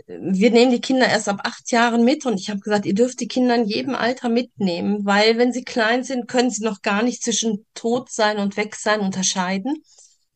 Wir 0.07 0.51
nehmen 0.51 0.71
die 0.71 0.81
Kinder 0.81 1.07
erst 1.07 1.29
ab 1.29 1.41
acht 1.45 1.71
Jahren 1.71 2.05
mit 2.05 2.25
und 2.25 2.41
ich 2.41 2.49
habe 2.49 2.61
gesagt, 2.61 2.87
ihr 2.87 2.95
dürft 2.95 3.21
die 3.21 3.29
Kinder 3.29 3.55
in 3.55 3.67
jedem 3.67 3.95
Alter 3.95 4.31
mitnehmen, 4.31 5.05
weil 5.05 5.37
wenn 5.37 5.53
sie 5.53 5.63
klein 5.63 6.05
sind, 6.05 6.27
können 6.27 6.49
sie 6.51 6.65
noch 6.65 6.81
gar 6.81 7.03
nicht 7.03 7.23
zwischen 7.23 7.67
tot 7.75 8.11
sein 8.11 8.39
und 8.39 8.57
weg 8.57 8.77
sein 8.77 9.01
unterscheiden 9.01 9.83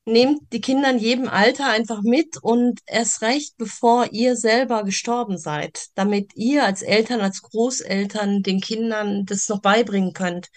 nehmt 0.05 0.53
die 0.53 0.61
Kinder 0.61 0.91
in 0.91 0.99
jedem 0.99 1.29
Alter 1.29 1.69
einfach 1.69 2.03
mit 2.03 2.37
und 2.43 2.81
erst 2.87 3.23
recht, 3.23 3.57
bevor 3.57 4.13
ihr 4.13 4.37
selber 4.37 4.85
gestorben 4.85 5.39
seid, 5.39 5.87
damit 5.95 6.33
ihr 6.35 6.65
als 6.65 6.83
Eltern, 6.83 7.21
als 7.21 7.43
Großeltern 7.43 8.43
den 8.43 8.61
Kindern 8.61 9.25
das 9.27 9.49
noch 9.49 9.61
beibringen 9.61 10.13
könnt. 10.13 10.49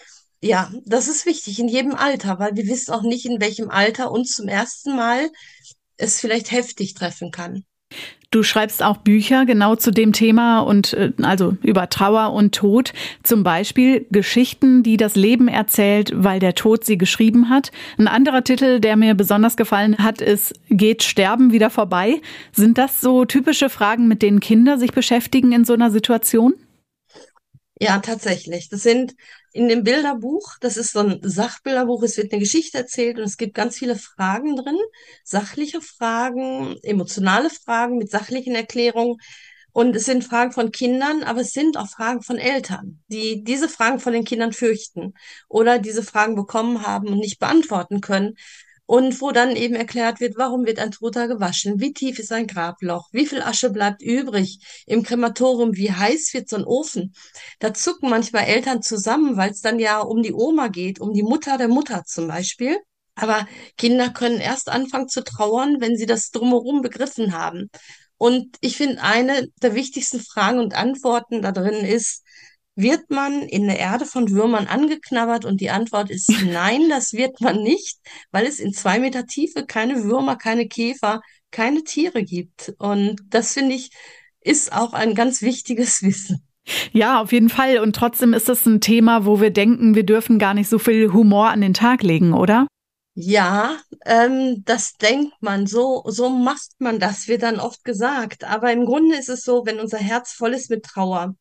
Ja, 0.46 0.70
das 0.84 1.08
ist 1.08 1.26
wichtig 1.26 1.58
in 1.58 1.66
jedem 1.66 1.96
Alter, 1.96 2.38
weil 2.38 2.54
wir 2.54 2.68
wissen 2.68 2.92
auch 2.92 3.02
nicht, 3.02 3.26
in 3.26 3.40
welchem 3.40 3.68
Alter 3.68 4.12
uns 4.12 4.32
zum 4.32 4.46
ersten 4.46 4.94
Mal 4.94 5.28
es 5.96 6.20
vielleicht 6.20 6.52
heftig 6.52 6.94
treffen 6.94 7.32
kann. 7.32 7.64
Du 8.30 8.42
schreibst 8.42 8.82
auch 8.82 8.98
Bücher 8.98 9.44
genau 9.44 9.74
zu 9.74 9.90
dem 9.90 10.12
Thema 10.12 10.60
und 10.60 10.92
äh, 10.92 11.12
also 11.22 11.56
über 11.62 11.88
Trauer 11.88 12.32
und 12.32 12.54
Tod. 12.54 12.92
Zum 13.24 13.42
Beispiel 13.42 14.06
Geschichten, 14.10 14.82
die 14.82 14.96
das 14.96 15.16
Leben 15.16 15.48
erzählt, 15.48 16.12
weil 16.14 16.38
der 16.38 16.54
Tod 16.54 16.84
sie 16.84 16.98
geschrieben 16.98 17.48
hat. 17.48 17.72
Ein 17.98 18.08
anderer 18.08 18.44
Titel, 18.44 18.78
der 18.78 18.96
mir 18.96 19.14
besonders 19.14 19.56
gefallen 19.56 19.98
hat, 19.98 20.20
ist 20.20 20.54
Geht 20.68 21.02
Sterben 21.02 21.52
wieder 21.52 21.70
vorbei? 21.70 22.20
Sind 22.52 22.78
das 22.78 23.00
so 23.00 23.24
typische 23.24 23.68
Fragen, 23.68 24.06
mit 24.06 24.22
denen 24.22 24.40
Kinder 24.40 24.78
sich 24.78 24.92
beschäftigen 24.92 25.52
in 25.52 25.64
so 25.64 25.72
einer 25.72 25.90
Situation? 25.90 26.54
Ja, 27.80 27.98
tatsächlich. 27.98 28.68
Das 28.68 28.82
sind 28.82 29.14
in 29.56 29.68
dem 29.68 29.84
Bilderbuch, 29.84 30.58
das 30.60 30.76
ist 30.76 30.92
so 30.92 31.00
ein 31.00 31.20
Sachbilderbuch, 31.22 32.02
es 32.02 32.18
wird 32.18 32.30
eine 32.30 32.40
Geschichte 32.40 32.76
erzählt 32.76 33.16
und 33.18 33.24
es 33.24 33.38
gibt 33.38 33.54
ganz 33.54 33.78
viele 33.78 33.96
Fragen 33.96 34.54
drin, 34.54 34.76
sachliche 35.24 35.80
Fragen, 35.80 36.76
emotionale 36.82 37.48
Fragen 37.48 37.96
mit 37.96 38.10
sachlichen 38.10 38.54
Erklärungen. 38.54 39.16
Und 39.72 39.94
es 39.94 40.06
sind 40.06 40.24
Fragen 40.24 40.52
von 40.52 40.72
Kindern, 40.72 41.22
aber 41.22 41.40
es 41.40 41.52
sind 41.52 41.76
auch 41.76 41.88
Fragen 41.88 42.22
von 42.22 42.38
Eltern, 42.38 43.02
die 43.08 43.44
diese 43.44 43.68
Fragen 43.68 43.98
von 43.98 44.12
den 44.12 44.24
Kindern 44.24 44.52
fürchten 44.52 45.14
oder 45.48 45.78
diese 45.78 46.02
Fragen 46.02 46.34
bekommen 46.34 46.86
haben 46.86 47.08
und 47.08 47.18
nicht 47.18 47.38
beantworten 47.38 48.00
können 48.00 48.36
und 48.86 49.20
wo 49.20 49.32
dann 49.32 49.56
eben 49.56 49.74
erklärt 49.74 50.20
wird, 50.20 50.36
warum 50.36 50.64
wird 50.64 50.78
ein 50.78 50.92
Toter 50.92 51.28
gewaschen, 51.28 51.80
wie 51.80 51.92
tief 51.92 52.18
ist 52.18 52.32
ein 52.32 52.46
Grabloch, 52.46 53.08
wie 53.12 53.26
viel 53.26 53.42
Asche 53.42 53.70
bleibt 53.70 54.00
übrig 54.00 54.60
im 54.86 55.02
Krematorium, 55.02 55.76
wie 55.76 55.92
heiß 55.92 56.32
wird 56.32 56.48
so 56.48 56.56
ein 56.56 56.64
Ofen. 56.64 57.12
Da 57.58 57.74
zucken 57.74 58.08
manchmal 58.10 58.44
Eltern 58.44 58.82
zusammen, 58.82 59.36
weil 59.36 59.50
es 59.50 59.60
dann 59.60 59.78
ja 59.78 60.00
um 60.00 60.22
die 60.22 60.32
Oma 60.32 60.68
geht, 60.68 61.00
um 61.00 61.12
die 61.12 61.22
Mutter 61.24 61.58
der 61.58 61.68
Mutter 61.68 62.04
zum 62.04 62.28
Beispiel. 62.28 62.78
Aber 63.16 63.48
Kinder 63.76 64.10
können 64.10 64.40
erst 64.40 64.68
anfangen 64.68 65.08
zu 65.08 65.24
trauern, 65.24 65.80
wenn 65.80 65.96
sie 65.96 66.06
das 66.06 66.30
drumherum 66.30 66.82
begriffen 66.82 67.32
haben. 67.32 67.70
Und 68.18 68.56
ich 68.60 68.76
finde, 68.76 69.02
eine 69.02 69.48
der 69.62 69.74
wichtigsten 69.74 70.20
Fragen 70.20 70.58
und 70.58 70.74
Antworten 70.74 71.42
da 71.42 71.52
drin 71.52 71.84
ist, 71.84 72.25
wird 72.76 73.10
man 73.10 73.42
in 73.42 73.66
der 73.66 73.78
Erde 73.78 74.04
von 74.04 74.30
Würmern 74.30 74.66
angeknabbert? 74.66 75.44
Und 75.44 75.60
die 75.60 75.70
Antwort 75.70 76.10
ist 76.10 76.30
nein, 76.44 76.88
das 76.88 77.12
wird 77.14 77.40
man 77.40 77.62
nicht, 77.62 77.98
weil 78.30 78.46
es 78.46 78.60
in 78.60 78.72
zwei 78.72 79.00
Meter 79.00 79.26
Tiefe 79.26 79.66
keine 79.66 80.04
Würmer, 80.04 80.36
keine 80.36 80.68
Käfer, 80.68 81.20
keine 81.50 81.82
Tiere 81.82 82.22
gibt. 82.22 82.74
Und 82.78 83.20
das 83.30 83.54
finde 83.54 83.74
ich, 83.74 83.90
ist 84.40 84.72
auch 84.72 84.92
ein 84.92 85.14
ganz 85.14 85.42
wichtiges 85.42 86.02
Wissen. 86.02 86.46
Ja, 86.92 87.20
auf 87.20 87.32
jeden 87.32 87.48
Fall. 87.48 87.78
Und 87.78 87.94
trotzdem 87.94 88.32
ist 88.34 88.48
das 88.48 88.66
ein 88.66 88.80
Thema, 88.80 89.24
wo 89.24 89.40
wir 89.40 89.50
denken, 89.50 89.94
wir 89.94 90.04
dürfen 90.04 90.38
gar 90.38 90.52
nicht 90.52 90.68
so 90.68 90.78
viel 90.78 91.12
Humor 91.12 91.50
an 91.50 91.60
den 91.60 91.74
Tag 91.74 92.02
legen, 92.02 92.32
oder? 92.32 92.66
Ja, 93.14 93.78
ähm, 94.04 94.62
das 94.66 94.94
denkt 94.94 95.32
man, 95.40 95.66
so, 95.66 96.02
so 96.06 96.28
macht 96.28 96.72
man 96.78 96.98
das, 96.98 97.28
wird 97.28 97.42
dann 97.42 97.60
oft 97.60 97.82
gesagt. 97.84 98.44
Aber 98.44 98.72
im 98.72 98.84
Grunde 98.84 99.16
ist 99.16 99.30
es 99.30 99.42
so, 99.42 99.64
wenn 99.64 99.80
unser 99.80 99.98
Herz 99.98 100.32
voll 100.32 100.52
ist 100.52 100.68
mit 100.68 100.84
Trauer, 100.84 101.34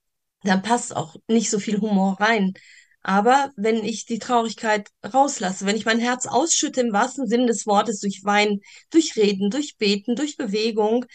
dann 0.47 0.61
passt 0.61 0.95
auch 0.95 1.15
nicht 1.27 1.49
so 1.49 1.59
viel 1.59 1.79
Humor 1.81 2.17
rein. 2.19 2.53
Aber 3.01 3.51
wenn 3.55 3.83
ich 3.83 4.05
die 4.05 4.19
Traurigkeit 4.19 4.89
rauslasse, 5.13 5.65
wenn 5.65 5.75
ich 5.75 5.85
mein 5.85 5.99
Herz 5.99 6.25
ausschütte 6.25 6.81
im 6.81 6.91
wahrsten 6.93 7.27
Sinne 7.27 7.45
des 7.47 7.67
Wortes 7.67 7.99
durch 7.99 8.23
Wein, 8.23 8.61
durch 8.89 9.15
Reden, 9.15 9.51
durch 9.51 9.77
Beten, 9.77 10.15
durch 10.15 10.37
Bewegung, 10.37 11.05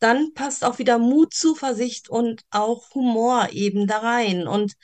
dann 0.00 0.34
passt 0.34 0.64
auch 0.64 0.78
wieder 0.78 0.98
Mut, 0.98 1.32
Zuversicht 1.34 2.10
und 2.10 2.42
auch 2.50 2.94
Humor 2.94 3.48
eben 3.52 3.86
da 3.86 3.98
rein. 3.98 4.46
Und 4.48 4.74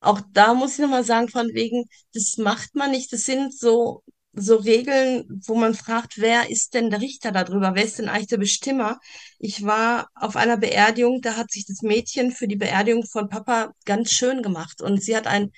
auch 0.00 0.20
da 0.32 0.54
muss 0.54 0.74
ich 0.74 0.78
nochmal 0.80 1.04
sagen, 1.04 1.28
von 1.28 1.48
wegen, 1.54 1.84
das 2.14 2.36
macht 2.38 2.74
man 2.74 2.92
nicht. 2.92 3.12
Das 3.12 3.24
sind 3.24 3.56
so 3.56 4.02
so 4.36 4.56
Regeln, 4.56 5.24
wo 5.46 5.54
man 5.54 5.74
fragt, 5.74 6.18
wer 6.18 6.50
ist 6.50 6.74
denn 6.74 6.90
der 6.90 7.00
Richter 7.00 7.32
darüber? 7.32 7.74
Wer 7.74 7.84
ist 7.84 7.98
denn 7.98 8.08
eigentlich 8.08 8.28
der 8.28 8.36
Bestimmer? 8.36 9.00
Ich 9.38 9.64
war 9.64 10.08
auf 10.14 10.36
einer 10.36 10.58
Beerdigung, 10.58 11.22
da 11.22 11.36
hat 11.36 11.50
sich 11.50 11.66
das 11.66 11.82
Mädchen 11.82 12.32
für 12.32 12.46
die 12.46 12.56
Beerdigung 12.56 13.04
von 13.06 13.28
Papa 13.28 13.72
ganz 13.86 14.12
schön 14.12 14.42
gemacht 14.42 14.82
und 14.82 15.02
sie 15.02 15.16
hat 15.16 15.26
ein 15.26 15.52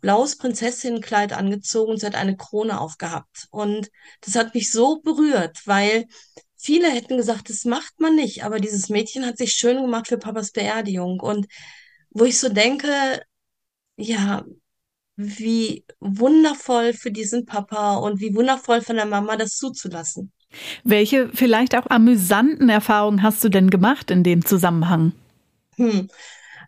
blaues 0.00 0.36
Prinzessinnenkleid 0.38 1.32
angezogen 1.32 1.92
und 1.92 2.00
sie 2.00 2.06
hat 2.06 2.14
eine 2.14 2.36
Krone 2.36 2.80
aufgehabt. 2.80 3.48
Und 3.50 3.90
das 4.20 4.36
hat 4.36 4.54
mich 4.54 4.70
so 4.70 5.00
berührt, 5.00 5.60
weil 5.66 6.06
viele 6.56 6.90
hätten 6.90 7.16
gesagt, 7.16 7.50
das 7.50 7.64
macht 7.64 8.00
man 8.00 8.14
nicht, 8.14 8.44
aber 8.44 8.60
dieses 8.60 8.88
Mädchen 8.88 9.26
hat 9.26 9.38
sich 9.38 9.52
schön 9.52 9.80
gemacht 9.82 10.08
für 10.08 10.18
Papas 10.18 10.52
Beerdigung 10.52 11.20
und 11.20 11.46
wo 12.10 12.24
ich 12.24 12.38
so 12.38 12.48
denke, 12.48 13.22
ja, 13.96 14.44
wie 15.16 15.84
wundervoll 16.00 16.92
für 16.92 17.10
diesen 17.10 17.44
Papa 17.44 17.96
und 17.96 18.20
wie 18.20 18.34
wundervoll 18.34 18.80
von 18.80 18.96
der 18.96 19.06
Mama, 19.06 19.36
das 19.36 19.56
zuzulassen. 19.56 20.32
Welche 20.84 21.30
vielleicht 21.32 21.76
auch 21.76 21.86
amüsanten 21.88 22.68
Erfahrungen 22.68 23.22
hast 23.22 23.42
du 23.42 23.48
denn 23.48 23.70
gemacht 23.70 24.10
in 24.10 24.22
dem 24.22 24.44
Zusammenhang? 24.44 25.12
Hm. 25.76 26.08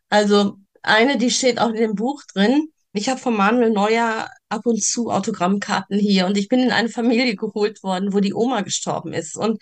Also 0.08 0.56
eine, 0.82 1.18
die 1.18 1.30
steht 1.30 1.58
auch 1.58 1.70
in 1.70 1.76
dem 1.76 1.94
Buch 1.94 2.22
drin. 2.32 2.68
Ich 2.92 3.08
habe 3.08 3.18
von 3.18 3.36
Manuel 3.36 3.70
Neuer 3.70 4.30
ab 4.48 4.66
und 4.66 4.82
zu 4.82 5.10
Autogrammkarten 5.10 5.98
hier 5.98 6.26
und 6.26 6.38
ich 6.38 6.48
bin 6.48 6.60
in 6.60 6.70
eine 6.70 6.88
Familie 6.88 7.34
geholt 7.34 7.82
worden, 7.82 8.12
wo 8.12 8.20
die 8.20 8.34
Oma 8.34 8.60
gestorben 8.60 9.12
ist. 9.12 9.36
Und 9.36 9.60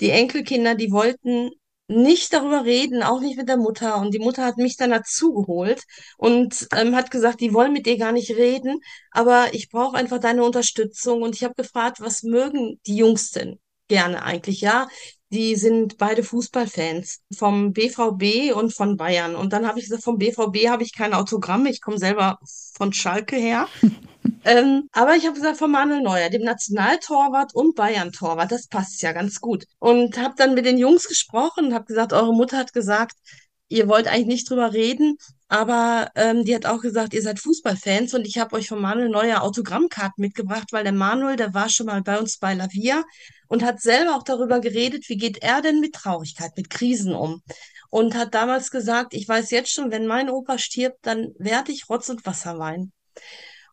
die 0.00 0.10
Enkelkinder, 0.10 0.74
die 0.74 0.90
wollten 0.90 1.50
nicht 1.92 2.32
darüber 2.32 2.64
reden, 2.64 3.02
auch 3.02 3.20
nicht 3.20 3.36
mit 3.36 3.48
der 3.48 3.56
Mutter. 3.56 3.96
Und 4.00 4.12
die 4.14 4.18
Mutter 4.18 4.44
hat 4.44 4.56
mich 4.56 4.76
dann 4.76 4.90
dazu 4.90 5.32
geholt 5.34 5.84
und 6.16 6.68
ähm, 6.74 6.96
hat 6.96 7.10
gesagt, 7.10 7.40
die 7.40 7.54
wollen 7.54 7.72
mit 7.72 7.86
dir 7.86 7.98
gar 7.98 8.12
nicht 8.12 8.30
reden, 8.30 8.80
aber 9.10 9.52
ich 9.52 9.68
brauche 9.68 9.96
einfach 9.96 10.18
deine 10.18 10.44
Unterstützung. 10.44 11.22
Und 11.22 11.34
ich 11.34 11.44
habe 11.44 11.54
gefragt, 11.54 12.00
was 12.00 12.22
mögen 12.22 12.80
die 12.86 12.96
Jungs 12.96 13.30
denn 13.30 13.58
gerne 13.88 14.22
eigentlich? 14.22 14.60
Ja, 14.60 14.88
die 15.32 15.56
sind 15.56 15.96
beide 15.98 16.22
Fußballfans 16.22 17.20
vom 17.34 17.72
BVB 17.72 18.54
und 18.54 18.74
von 18.74 18.96
Bayern. 18.96 19.34
Und 19.34 19.52
dann 19.52 19.66
habe 19.66 19.78
ich 19.78 19.86
gesagt, 19.86 20.04
vom 20.04 20.18
BVB 20.18 20.68
habe 20.68 20.82
ich 20.82 20.94
keine 20.94 21.18
Autogramme. 21.18 21.70
Ich 21.70 21.80
komme 21.80 21.98
selber 21.98 22.38
von 22.74 22.92
Schalke 22.92 23.36
her. 23.36 23.68
Ähm, 24.44 24.88
aber 24.92 25.16
ich 25.16 25.24
habe 25.24 25.34
gesagt, 25.34 25.58
von 25.58 25.70
Manuel 25.70 26.02
Neuer, 26.02 26.28
dem 26.28 26.42
Nationaltorwart 26.42 27.54
und 27.54 27.76
Bayern-Torwart, 27.76 28.50
das 28.50 28.66
passt 28.66 29.00
ja 29.02 29.12
ganz 29.12 29.40
gut. 29.40 29.64
Und 29.78 30.18
habe 30.18 30.34
dann 30.36 30.54
mit 30.54 30.66
den 30.66 30.78
Jungs 30.78 31.06
gesprochen 31.08 31.66
und 31.66 31.74
habe 31.74 31.84
gesagt, 31.84 32.12
eure 32.12 32.34
Mutter 32.34 32.58
hat 32.58 32.72
gesagt, 32.72 33.14
ihr 33.68 33.88
wollt 33.88 34.06
eigentlich 34.06 34.26
nicht 34.26 34.50
drüber 34.50 34.72
reden, 34.72 35.16
aber 35.48 36.10
ähm, 36.14 36.44
die 36.44 36.54
hat 36.54 36.66
auch 36.66 36.80
gesagt, 36.80 37.14
ihr 37.14 37.22
seid 37.22 37.38
Fußballfans 37.40 38.14
und 38.14 38.26
ich 38.26 38.38
habe 38.38 38.56
euch 38.56 38.68
von 38.68 38.80
Manuel 38.80 39.08
Neuer 39.08 39.42
Autogrammkarten 39.42 40.20
mitgebracht, 40.20 40.68
weil 40.72 40.84
der 40.84 40.92
Manuel, 40.92 41.36
der 41.36 41.54
war 41.54 41.68
schon 41.68 41.86
mal 41.86 42.02
bei 42.02 42.18
uns 42.18 42.38
bei 42.38 42.54
Lavia 42.54 43.02
und 43.48 43.62
hat 43.62 43.80
selber 43.80 44.16
auch 44.16 44.24
darüber 44.24 44.60
geredet, 44.60 45.08
wie 45.08 45.16
geht 45.16 45.38
er 45.42 45.62
denn 45.62 45.80
mit 45.80 45.94
Traurigkeit, 45.94 46.52
mit 46.56 46.68
Krisen 46.68 47.14
um. 47.14 47.42
Und 47.90 48.14
hat 48.14 48.34
damals 48.34 48.70
gesagt, 48.70 49.14
ich 49.14 49.28
weiß 49.28 49.50
jetzt 49.50 49.70
schon, 49.72 49.90
wenn 49.90 50.06
mein 50.06 50.30
Opa 50.30 50.58
stirbt, 50.58 50.98
dann 51.02 51.28
werde 51.38 51.72
ich 51.72 51.88
Rotz 51.88 52.08
und 52.08 52.24
Wasser 52.24 52.58
weinen. 52.58 52.92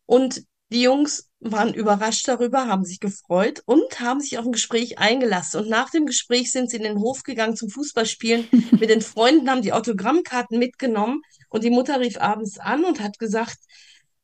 Und 0.04 0.44
die 0.72 0.82
Jungs 0.82 1.28
waren 1.40 1.74
überrascht 1.74 2.28
darüber, 2.28 2.66
haben 2.66 2.84
sich 2.84 3.00
gefreut 3.00 3.62
und 3.64 4.00
haben 4.00 4.20
sich 4.20 4.38
auf 4.38 4.44
ein 4.44 4.52
Gespräch 4.52 4.98
eingelassen. 4.98 5.60
Und 5.60 5.68
nach 5.68 5.90
dem 5.90 6.06
Gespräch 6.06 6.52
sind 6.52 6.70
sie 6.70 6.76
in 6.76 6.82
den 6.82 6.98
Hof 6.98 7.22
gegangen 7.22 7.56
zum 7.56 7.70
Fußballspielen 7.70 8.48
mit 8.72 8.90
den 8.90 9.00
Freunden, 9.00 9.50
haben 9.50 9.62
die 9.62 9.72
Autogrammkarten 9.72 10.58
mitgenommen 10.58 11.22
und 11.48 11.64
die 11.64 11.70
Mutter 11.70 12.00
rief 12.00 12.18
abends 12.18 12.58
an 12.58 12.84
und 12.84 13.00
hat 13.00 13.18
gesagt, 13.18 13.58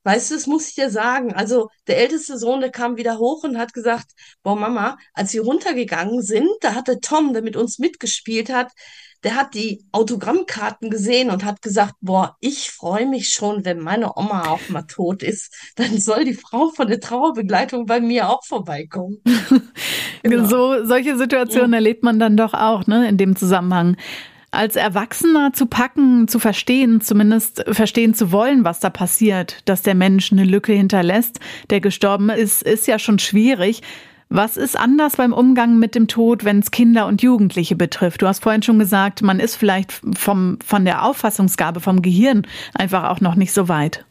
Weißt 0.06 0.30
du, 0.30 0.36
das 0.36 0.46
muss 0.46 0.68
ich 0.68 0.76
dir 0.76 0.88
sagen. 0.88 1.32
Also 1.32 1.68
der 1.88 1.98
älteste 1.98 2.38
Sohn, 2.38 2.60
der 2.60 2.70
kam 2.70 2.96
wieder 2.96 3.18
hoch 3.18 3.42
und 3.42 3.58
hat 3.58 3.72
gesagt, 3.72 4.12
boah 4.44 4.54
Mama, 4.54 4.98
als 5.14 5.32
wir 5.32 5.42
runtergegangen 5.42 6.22
sind, 6.22 6.48
da 6.60 6.76
hatte 6.76 7.00
Tom, 7.00 7.32
der 7.32 7.42
mit 7.42 7.56
uns 7.56 7.80
mitgespielt 7.80 8.48
hat, 8.48 8.70
der 9.26 9.34
hat 9.34 9.54
die 9.54 9.84
Autogrammkarten 9.90 10.88
gesehen 10.88 11.30
und 11.30 11.44
hat 11.44 11.60
gesagt, 11.60 11.94
boah, 12.00 12.36
ich 12.40 12.70
freue 12.70 13.06
mich 13.06 13.30
schon, 13.30 13.64
wenn 13.64 13.80
meine 13.80 14.16
Oma 14.16 14.46
auch 14.46 14.68
mal 14.68 14.82
tot 14.82 15.24
ist, 15.24 15.52
dann 15.74 15.98
soll 15.98 16.24
die 16.24 16.34
Frau 16.34 16.70
von 16.70 16.86
der 16.86 17.00
Trauerbegleitung 17.00 17.86
bei 17.86 17.98
mir 17.98 18.30
auch 18.30 18.44
vorbeikommen. 18.44 19.18
genau. 20.22 20.46
So, 20.46 20.84
solche 20.84 21.18
Situationen 21.18 21.72
ja. 21.72 21.78
erlebt 21.78 22.04
man 22.04 22.20
dann 22.20 22.36
doch 22.36 22.54
auch, 22.54 22.86
ne, 22.86 23.08
in 23.08 23.16
dem 23.16 23.34
Zusammenhang 23.34 23.96
als 24.52 24.76
Erwachsener 24.76 25.52
zu 25.52 25.66
packen, 25.66 26.28
zu 26.28 26.38
verstehen, 26.38 27.00
zumindest 27.00 27.64
verstehen 27.72 28.14
zu 28.14 28.30
wollen, 28.30 28.62
was 28.62 28.78
da 28.78 28.90
passiert, 28.90 29.60
dass 29.64 29.82
der 29.82 29.96
Mensch 29.96 30.30
eine 30.30 30.44
Lücke 30.44 30.72
hinterlässt, 30.72 31.40
der 31.70 31.80
gestorben 31.80 32.30
ist, 32.30 32.62
ist 32.62 32.86
ja 32.86 33.00
schon 33.00 33.18
schwierig. 33.18 33.82
Was 34.28 34.56
ist 34.56 34.76
anders 34.76 35.16
beim 35.16 35.32
Umgang 35.32 35.78
mit 35.78 35.94
dem 35.94 36.08
Tod, 36.08 36.44
wenn 36.44 36.58
es 36.58 36.72
Kinder 36.72 37.06
und 37.06 37.22
Jugendliche 37.22 37.76
betrifft? 37.76 38.22
Du 38.22 38.26
hast 38.26 38.42
vorhin 38.42 38.62
schon 38.62 38.78
gesagt, 38.78 39.22
man 39.22 39.38
ist 39.38 39.54
vielleicht 39.54 39.92
vom, 40.16 40.58
von 40.64 40.84
der 40.84 41.04
Auffassungsgabe 41.04 41.80
vom 41.80 42.02
Gehirn 42.02 42.46
einfach 42.74 43.04
auch 43.04 43.20
noch 43.20 43.36
nicht 43.36 43.52
so 43.52 43.68
weit. 43.68 44.04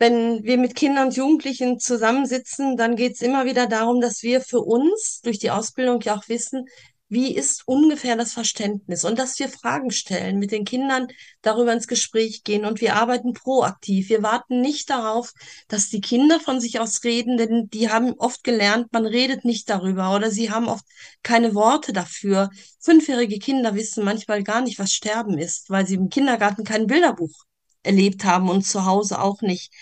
Wenn 0.00 0.44
wir 0.44 0.58
mit 0.58 0.74
Kindern 0.74 1.06
und 1.08 1.16
Jugendlichen 1.16 1.78
zusammensitzen, 1.78 2.76
dann 2.76 2.96
geht 2.96 3.14
es 3.14 3.20
immer 3.20 3.44
wieder 3.44 3.66
darum, 3.66 4.00
dass 4.00 4.22
wir 4.22 4.40
für 4.40 4.60
uns 4.60 5.20
durch 5.22 5.38
die 5.38 5.50
Ausbildung 5.50 6.00
ja 6.02 6.16
auch 6.16 6.28
wissen, 6.28 6.66
wie 7.08 7.34
ist 7.34 7.62
ungefähr 7.66 8.16
das 8.16 8.32
Verständnis 8.32 9.04
und 9.04 9.18
dass 9.18 9.38
wir 9.38 9.48
Fragen 9.48 9.90
stellen, 9.90 10.38
mit 10.38 10.52
den 10.52 10.64
Kindern 10.64 11.08
darüber 11.42 11.72
ins 11.72 11.86
Gespräch 11.86 12.44
gehen 12.44 12.64
und 12.64 12.80
wir 12.80 12.96
arbeiten 12.96 13.32
proaktiv. 13.32 14.08
Wir 14.10 14.22
warten 14.22 14.60
nicht 14.60 14.90
darauf, 14.90 15.32
dass 15.68 15.88
die 15.88 16.00
Kinder 16.00 16.38
von 16.40 16.60
sich 16.60 16.80
aus 16.80 17.02
reden, 17.04 17.38
denn 17.38 17.68
die 17.70 17.90
haben 17.90 18.14
oft 18.18 18.44
gelernt, 18.44 18.92
man 18.92 19.06
redet 19.06 19.44
nicht 19.44 19.70
darüber 19.70 20.14
oder 20.14 20.30
sie 20.30 20.50
haben 20.50 20.68
oft 20.68 20.84
keine 21.22 21.54
Worte 21.54 21.92
dafür. 21.92 22.50
Fünfjährige 22.80 23.38
Kinder 23.38 23.74
wissen 23.74 24.04
manchmal 24.04 24.42
gar 24.42 24.60
nicht, 24.60 24.78
was 24.78 24.92
Sterben 24.92 25.38
ist, 25.38 25.70
weil 25.70 25.86
sie 25.86 25.94
im 25.94 26.10
Kindergarten 26.10 26.64
kein 26.64 26.86
Bilderbuch 26.86 27.44
erlebt 27.82 28.24
haben 28.24 28.50
und 28.50 28.66
zu 28.66 28.84
Hause 28.84 29.20
auch 29.20 29.40
nicht. 29.40 29.72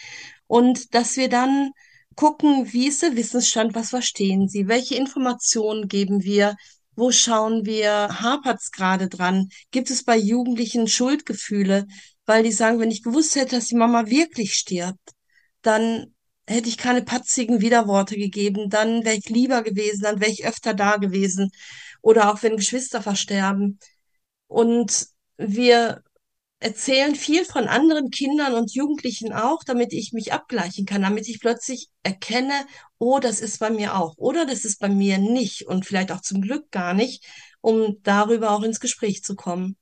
Und 0.46 0.94
dass 0.94 1.16
wir 1.16 1.28
dann 1.28 1.72
gucken, 2.14 2.72
wie 2.72 2.88
ist 2.88 3.02
der 3.02 3.14
Wissensstand, 3.14 3.74
was 3.74 3.90
verstehen 3.90 4.48
Sie, 4.48 4.68
welche 4.68 4.96
Informationen 4.96 5.86
geben 5.86 6.24
wir, 6.24 6.56
wo 6.96 7.12
schauen 7.12 7.66
wir, 7.66 8.08
hapert 8.20 8.60
es 8.60 8.70
gerade 8.72 9.08
dran? 9.08 9.48
Gibt 9.70 9.90
es 9.90 10.04
bei 10.04 10.16
Jugendlichen 10.16 10.88
Schuldgefühle? 10.88 11.86
Weil 12.24 12.42
die 12.42 12.52
sagen, 12.52 12.80
wenn 12.80 12.90
ich 12.90 13.02
gewusst 13.02 13.36
hätte, 13.36 13.56
dass 13.56 13.68
die 13.68 13.76
Mama 13.76 14.06
wirklich 14.08 14.54
stirbt, 14.54 15.12
dann 15.62 16.14
hätte 16.48 16.68
ich 16.68 16.78
keine 16.78 17.02
patzigen 17.02 17.60
Widerworte 17.60 18.16
gegeben, 18.16 18.70
dann 18.70 19.04
wäre 19.04 19.16
ich 19.16 19.28
lieber 19.28 19.62
gewesen, 19.62 20.02
dann 20.02 20.20
wäre 20.20 20.30
ich 20.30 20.46
öfter 20.46 20.74
da 20.74 20.96
gewesen. 20.96 21.50
Oder 22.02 22.32
auch 22.32 22.42
wenn 22.42 22.56
Geschwister 22.56 23.02
versterben. 23.02 23.78
Und 24.48 25.06
wir 25.36 26.02
erzählen 26.58 27.14
viel 27.14 27.44
von 27.44 27.68
anderen 27.68 28.10
Kindern 28.10 28.54
und 28.54 28.74
Jugendlichen 28.74 29.32
auch, 29.32 29.62
damit 29.64 29.92
ich 29.92 30.12
mich 30.12 30.32
abgleichen 30.32 30.86
kann, 30.86 31.02
damit 31.02 31.28
ich 31.28 31.40
plötzlich 31.40 31.88
erkenne, 32.02 32.54
oh, 32.98 33.18
das 33.18 33.40
ist 33.40 33.58
bei 33.58 33.70
mir 33.70 33.96
auch 33.96 34.14
oder 34.16 34.46
das 34.46 34.64
ist 34.64 34.80
bei 34.80 34.88
mir 34.88 35.18
nicht 35.18 35.66
und 35.66 35.84
vielleicht 35.84 36.12
auch 36.12 36.22
zum 36.22 36.40
Glück 36.40 36.70
gar 36.70 36.94
nicht, 36.94 37.24
um 37.60 37.96
darüber 38.02 38.52
auch 38.52 38.62
ins 38.62 38.80
Gespräch 38.80 39.22
zu 39.22 39.36
kommen. 39.36 39.76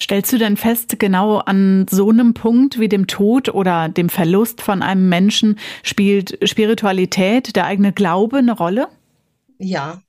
Stellst 0.00 0.32
du 0.32 0.38
denn 0.38 0.58
fest, 0.58 0.98
genau 0.98 1.38
an 1.38 1.86
so 1.88 2.10
einem 2.10 2.34
Punkt 2.34 2.78
wie 2.78 2.88
dem 2.88 3.06
Tod 3.06 3.48
oder 3.48 3.88
dem 3.88 4.10
Verlust 4.10 4.60
von 4.60 4.82
einem 4.82 5.08
Menschen 5.08 5.58
spielt 5.82 6.38
Spiritualität, 6.46 7.56
der 7.56 7.64
eigene 7.64 7.92
Glaube 7.92 8.38
eine 8.38 8.52
Rolle? 8.52 8.88
Ja, 9.58 10.02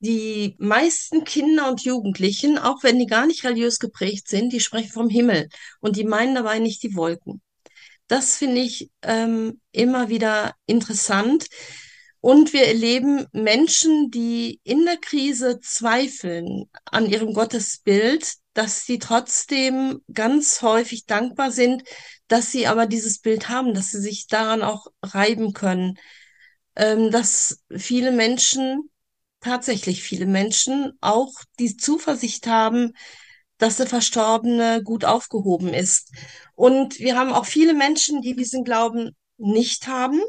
die 0.00 0.56
meisten 0.58 1.24
Kinder 1.24 1.68
und 1.68 1.84
Jugendlichen, 1.84 2.58
auch 2.58 2.82
wenn 2.82 2.98
die 2.98 3.06
gar 3.06 3.26
nicht 3.26 3.44
religiös 3.44 3.78
geprägt 3.78 4.28
sind, 4.28 4.52
die 4.52 4.60
sprechen 4.60 4.90
vom 4.90 5.08
Himmel 5.08 5.48
und 5.80 5.96
die 5.96 6.04
meinen 6.04 6.34
dabei 6.34 6.58
nicht 6.58 6.82
die 6.82 6.96
Wolken. 6.96 7.42
Das 8.08 8.36
finde 8.36 8.60
ich 8.62 8.90
ähm, 9.02 9.60
immer 9.72 10.08
wieder 10.08 10.56
interessant. 10.66 11.46
Und 12.20 12.52
wir 12.52 12.66
erleben 12.66 13.26
Menschen, 13.32 14.10
die 14.10 14.60
in 14.64 14.84
der 14.84 14.96
Krise 14.96 15.60
zweifeln 15.60 16.68
an 16.84 17.06
ihrem 17.06 17.32
Gottesbild, 17.32 18.34
dass 18.52 18.84
sie 18.84 18.98
trotzdem 18.98 20.02
ganz 20.12 20.60
häufig 20.60 21.06
dankbar 21.06 21.50
sind, 21.50 21.82
dass 22.28 22.50
sie 22.52 22.66
aber 22.66 22.86
dieses 22.86 23.20
Bild 23.20 23.48
haben, 23.48 23.74
dass 23.74 23.90
sie 23.92 24.00
sich 24.00 24.26
daran 24.26 24.62
auch 24.62 24.88
reiben 25.02 25.52
können. 25.52 25.98
Ähm, 26.76 27.10
dass 27.10 27.60
viele 27.70 28.12
Menschen 28.12 28.90
tatsächlich 29.40 30.02
viele 30.02 30.26
Menschen 30.26 30.92
auch 31.00 31.32
die 31.58 31.76
Zuversicht 31.76 32.46
haben, 32.46 32.92
dass 33.58 33.76
der 33.76 33.86
Verstorbene 33.86 34.82
gut 34.82 35.04
aufgehoben 35.04 35.74
ist. 35.74 36.12
Und 36.54 36.98
wir 36.98 37.16
haben 37.16 37.32
auch 37.32 37.46
viele 37.46 37.74
Menschen, 37.74 38.22
die 38.22 38.34
diesen 38.34 38.64
Glauben 38.64 39.16
nicht 39.36 39.86
haben 39.86 40.20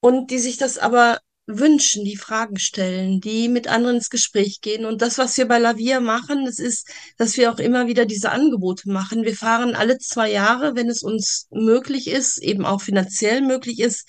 und 0.00 0.30
die 0.30 0.38
sich 0.38 0.56
das 0.56 0.78
aber 0.78 1.18
wünschen, 1.46 2.04
die 2.04 2.16
Fragen 2.16 2.58
stellen, 2.58 3.20
die 3.20 3.48
mit 3.48 3.68
anderen 3.68 3.96
ins 3.96 4.10
Gespräch 4.10 4.60
gehen. 4.60 4.84
Und 4.84 5.02
das, 5.02 5.18
was 5.18 5.36
wir 5.36 5.46
bei 5.46 5.58
Lavia 5.58 6.00
machen, 6.00 6.44
das 6.44 6.58
ist, 6.58 6.88
dass 7.18 7.36
wir 7.36 7.52
auch 7.52 7.58
immer 7.58 7.86
wieder 7.86 8.06
diese 8.06 8.30
Angebote 8.30 8.88
machen. 8.90 9.24
Wir 9.24 9.34
fahren 9.34 9.74
alle 9.74 9.98
zwei 9.98 10.30
Jahre, 10.30 10.76
wenn 10.76 10.88
es 10.88 11.02
uns 11.02 11.48
möglich 11.50 12.08
ist, 12.08 12.38
eben 12.38 12.64
auch 12.64 12.80
finanziell 12.80 13.42
möglich 13.42 13.80
ist, 13.80 14.08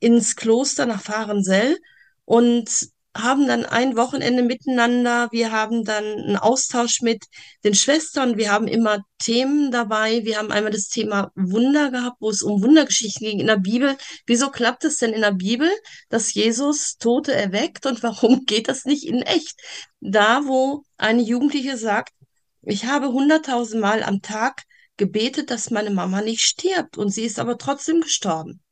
ins 0.00 0.34
Kloster 0.36 0.86
nach 0.86 1.02
Fahrensell 1.02 1.78
und 2.24 2.88
haben 3.16 3.46
dann 3.46 3.66
ein 3.66 3.96
Wochenende 3.96 4.42
miteinander. 4.42 5.28
Wir 5.32 5.52
haben 5.52 5.84
dann 5.84 6.04
einen 6.04 6.36
Austausch 6.36 7.02
mit 7.02 7.26
den 7.62 7.74
Schwestern. 7.74 8.36
Wir 8.36 8.50
haben 8.50 8.66
immer 8.66 9.04
Themen 9.18 9.70
dabei. 9.70 10.24
Wir 10.24 10.38
haben 10.38 10.50
einmal 10.50 10.72
das 10.72 10.88
Thema 10.88 11.30
Wunder 11.34 11.90
gehabt, 11.90 12.16
wo 12.20 12.30
es 12.30 12.42
um 12.42 12.62
Wundergeschichten 12.62 13.26
ging 13.26 13.40
in 13.40 13.46
der 13.46 13.58
Bibel. 13.58 13.96
Wieso 14.26 14.50
klappt 14.50 14.84
es 14.84 14.96
denn 14.96 15.12
in 15.12 15.20
der 15.20 15.32
Bibel, 15.32 15.70
dass 16.08 16.32
Jesus 16.32 16.96
Tote 16.96 17.34
erweckt 17.34 17.86
und 17.86 18.02
warum 18.02 18.44
geht 18.46 18.68
das 18.68 18.84
nicht 18.84 19.04
in 19.04 19.22
echt? 19.22 19.60
Da, 20.00 20.46
wo 20.46 20.82
eine 20.96 21.22
Jugendliche 21.22 21.76
sagt, 21.76 22.14
ich 22.62 22.86
habe 22.86 23.08
hunderttausend 23.08 23.80
Mal 23.80 24.02
am 24.02 24.22
Tag 24.22 24.62
gebetet, 24.96 25.50
dass 25.50 25.70
meine 25.70 25.90
Mama 25.90 26.22
nicht 26.22 26.42
stirbt 26.42 26.96
und 26.96 27.10
sie 27.10 27.24
ist 27.24 27.38
aber 27.38 27.58
trotzdem 27.58 28.00
gestorben. 28.00 28.62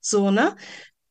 So, 0.00 0.30
ne? 0.30 0.56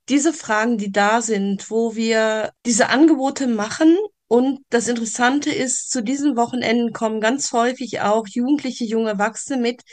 Diese 0.10 0.34
Fragen, 0.34 0.78
die 0.78 0.92
da 0.92 1.22
sind, 1.22 1.70
wo 1.70 1.96
wir 1.96 2.52
diese 2.66 2.90
Angebote 2.90 3.48
machen. 3.48 3.98
Und 4.28 4.60
das 4.70 4.88
Interessante 4.88 5.52
ist, 5.52 5.92
zu 5.92 6.02
diesen 6.04 6.36
Wochenenden 6.36 6.94
kommen 6.94 7.22
ganz 7.22 7.52
häufig 7.54 8.02
auch 8.02 8.28
jugendliche, 8.28 8.86
junge 8.86 9.10
Erwachsene 9.10 9.62
mit, 9.62 9.84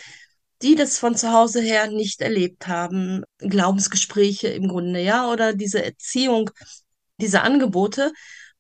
die 0.63 0.75
das 0.75 0.99
von 0.99 1.15
zu 1.17 1.33
Hause 1.33 1.61
her 1.61 1.89
nicht 1.91 2.21
erlebt 2.21 2.67
haben. 2.67 3.23
Glaubensgespräche 3.39 4.49
im 4.49 4.69
Grunde, 4.69 5.01
ja, 5.01 5.31
oder 5.31 5.55
diese 5.55 5.85
Erziehung, 5.85 6.51
diese 7.19 7.43
Angebote 7.43 8.13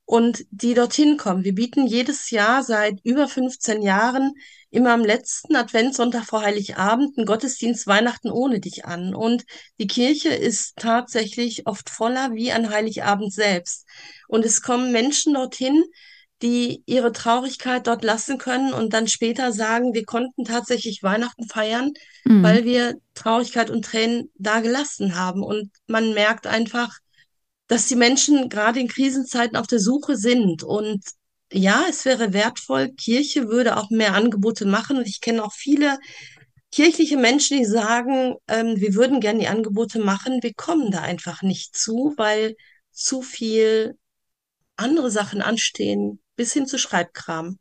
und 0.07 0.45
die 0.51 0.75
dorthin 0.75 1.17
kommen. 1.17 1.45
Wir 1.45 1.55
bieten 1.55 1.87
jedes 1.87 2.31
Jahr 2.31 2.63
seit 2.63 3.01
über 3.05 3.29
15 3.29 3.83
Jahren 3.83 4.35
immer 4.71 4.93
am 4.93 5.05
letzten 5.05 5.57
Adventssonntag 5.57 6.25
vor 6.25 6.43
Heiligabend 6.43 7.17
einen 7.17 7.27
Gottesdienst 7.27 7.87
Weihnachten 7.87 8.31
ohne 8.31 8.61
dich 8.61 8.85
an. 8.85 9.15
Und 9.15 9.45
die 9.79 9.87
Kirche 9.87 10.31
ist 10.31 10.77
tatsächlich 10.77 11.67
oft 11.67 11.89
voller 11.89 12.35
wie 12.35 12.53
an 12.53 12.71
Heiligabend 12.71 13.33
selbst. 13.33 13.87
Und 14.29 14.45
es 14.45 14.63
kommen 14.63 14.93
Menschen 14.93 15.35
dorthin, 15.35 15.85
die 16.43 16.83
ihre 16.87 17.13
Traurigkeit 17.13 17.87
dort 17.87 18.05
lassen 18.05 18.37
können 18.37 18.75
und 18.75 18.93
dann 18.93 19.09
später 19.09 19.53
sagen, 19.53 19.95
wir 19.95 20.05
konnten 20.05 20.45
tatsächlich 20.45 21.03
Weihnachten 21.03 21.49
feiern, 21.49 21.93
mhm. 22.25 22.43
weil 22.43 22.65
wir 22.65 22.97
Traurigkeit 23.15 23.71
und 23.71 23.85
Tränen 23.85 24.31
da 24.35 24.61
gelassen 24.61 25.15
haben. 25.15 25.43
Und 25.43 25.71
man 25.87 26.13
merkt 26.13 26.47
einfach, 26.47 26.99
dass 27.67 27.87
die 27.87 27.97
Menschen 27.97 28.49
gerade 28.49 28.81
in 28.81 28.89
Krisenzeiten 28.89 29.57
auf 29.57 29.67
der 29.67 29.81
Suche 29.81 30.17
sind. 30.17 30.63
Und 30.63 31.05
ja, 31.53 31.85
es 31.89 32.05
wäre 32.05 32.33
wertvoll, 32.33 32.91
Kirche 32.93 33.49
würde 33.49 33.77
auch 33.77 33.91
mehr 33.91 34.15
Angebote 34.15 34.67
machen. 34.67 34.99
Und 34.99 35.07
ich 35.07 35.21
kenne 35.21 35.45
auch 35.45 35.53
viele 35.53 35.99
kirchliche 36.71 37.17
Menschen, 37.17 37.59
die 37.59 37.65
sagen, 37.65 38.35
ähm, 38.49 38.81
wir 38.81 38.95
würden 38.95 39.21
gerne 39.21 39.39
die 39.41 39.49
Angebote 39.49 40.01
machen, 40.01 40.43
wir 40.43 40.55
kommen 40.55 40.91
da 40.91 41.03
einfach 41.03 41.43
nicht 41.43 41.77
zu, 41.77 42.15
weil 42.17 42.57
zu 42.91 43.23
viel 43.23 43.97
andere 44.77 45.11
Sachen 45.11 45.41
anstehen, 45.41 46.21
bis 46.37 46.53
hin 46.53 46.67
zu 46.67 46.79
Schreibkram. 46.79 47.59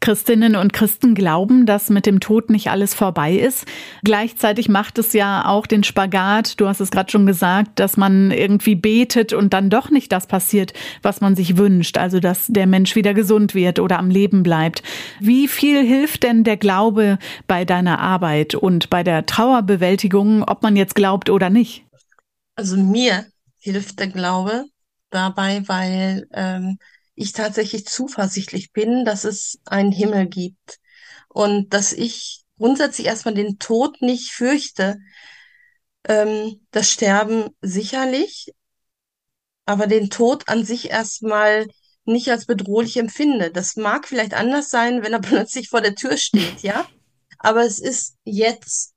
Christinnen 0.00 0.56
und 0.56 0.72
Christen 0.72 1.14
glauben, 1.14 1.66
dass 1.66 1.90
mit 1.90 2.06
dem 2.06 2.20
Tod 2.20 2.50
nicht 2.50 2.70
alles 2.70 2.94
vorbei 2.94 3.34
ist. 3.34 3.66
Gleichzeitig 4.04 4.68
macht 4.68 4.98
es 4.98 5.12
ja 5.12 5.46
auch 5.46 5.66
den 5.66 5.84
Spagat, 5.84 6.60
du 6.60 6.68
hast 6.68 6.80
es 6.80 6.90
gerade 6.90 7.10
schon 7.10 7.26
gesagt, 7.26 7.78
dass 7.78 7.96
man 7.96 8.30
irgendwie 8.30 8.74
betet 8.74 9.32
und 9.32 9.52
dann 9.52 9.70
doch 9.70 9.90
nicht 9.90 10.12
das 10.12 10.26
passiert, 10.26 10.72
was 11.02 11.20
man 11.20 11.36
sich 11.36 11.56
wünscht, 11.56 11.98
also 11.98 12.20
dass 12.20 12.46
der 12.48 12.66
Mensch 12.66 12.96
wieder 12.96 13.14
gesund 13.14 13.54
wird 13.54 13.78
oder 13.78 13.98
am 13.98 14.10
Leben 14.10 14.42
bleibt. 14.42 14.82
Wie 15.20 15.48
viel 15.48 15.84
hilft 15.84 16.22
denn 16.22 16.44
der 16.44 16.56
Glaube 16.56 17.18
bei 17.46 17.64
deiner 17.64 17.98
Arbeit 17.98 18.54
und 18.54 18.90
bei 18.90 19.02
der 19.02 19.26
Trauerbewältigung, 19.26 20.42
ob 20.44 20.62
man 20.62 20.76
jetzt 20.76 20.94
glaubt 20.94 21.30
oder 21.30 21.50
nicht? 21.50 21.84
Also 22.56 22.76
mir 22.76 23.26
hilft 23.58 23.98
der 24.00 24.08
Glaube 24.08 24.64
dabei, 25.10 25.62
weil 25.66 26.26
ähm, 26.32 26.78
ich 27.20 27.32
tatsächlich 27.32 27.86
zuversichtlich 27.86 28.72
bin, 28.72 29.04
dass 29.04 29.24
es 29.24 29.60
einen 29.66 29.92
Himmel 29.92 30.26
gibt 30.26 30.78
und 31.28 31.74
dass 31.74 31.92
ich 31.92 32.44
grundsätzlich 32.58 33.06
erstmal 33.06 33.34
den 33.34 33.58
Tod 33.58 34.00
nicht 34.00 34.30
fürchte. 34.30 34.96
Ähm, 36.04 36.66
das 36.70 36.90
Sterben 36.90 37.50
sicherlich, 37.60 38.54
aber 39.66 39.86
den 39.86 40.08
Tod 40.08 40.48
an 40.48 40.64
sich 40.64 40.90
erstmal 40.90 41.66
nicht 42.06 42.30
als 42.30 42.46
bedrohlich 42.46 42.96
empfinde. 42.96 43.50
Das 43.50 43.76
mag 43.76 44.08
vielleicht 44.08 44.32
anders 44.32 44.70
sein, 44.70 45.02
wenn 45.02 45.12
er 45.12 45.20
plötzlich 45.20 45.68
vor 45.68 45.82
der 45.82 45.94
Tür 45.94 46.16
steht, 46.16 46.62
ja. 46.62 46.88
Aber 47.38 47.64
es 47.66 47.78
ist 47.78 48.16
jetzt 48.24 48.94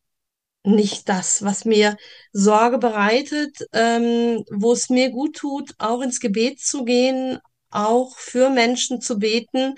nicht 0.64 1.10
das, 1.10 1.44
was 1.44 1.66
mir 1.66 1.98
Sorge 2.32 2.78
bereitet, 2.78 3.68
ähm, 3.74 4.46
wo 4.50 4.72
es 4.72 4.90
mir 4.90 5.10
gut 5.10 5.36
tut, 5.36 5.74
auch 5.78 6.02
ins 6.02 6.22
Gebet 6.22 6.62
zu 6.62 6.86
gehen, 6.86 7.40
auch 7.74 8.18
für 8.18 8.50
Menschen 8.50 9.02
zu 9.02 9.20
beten 9.20 9.76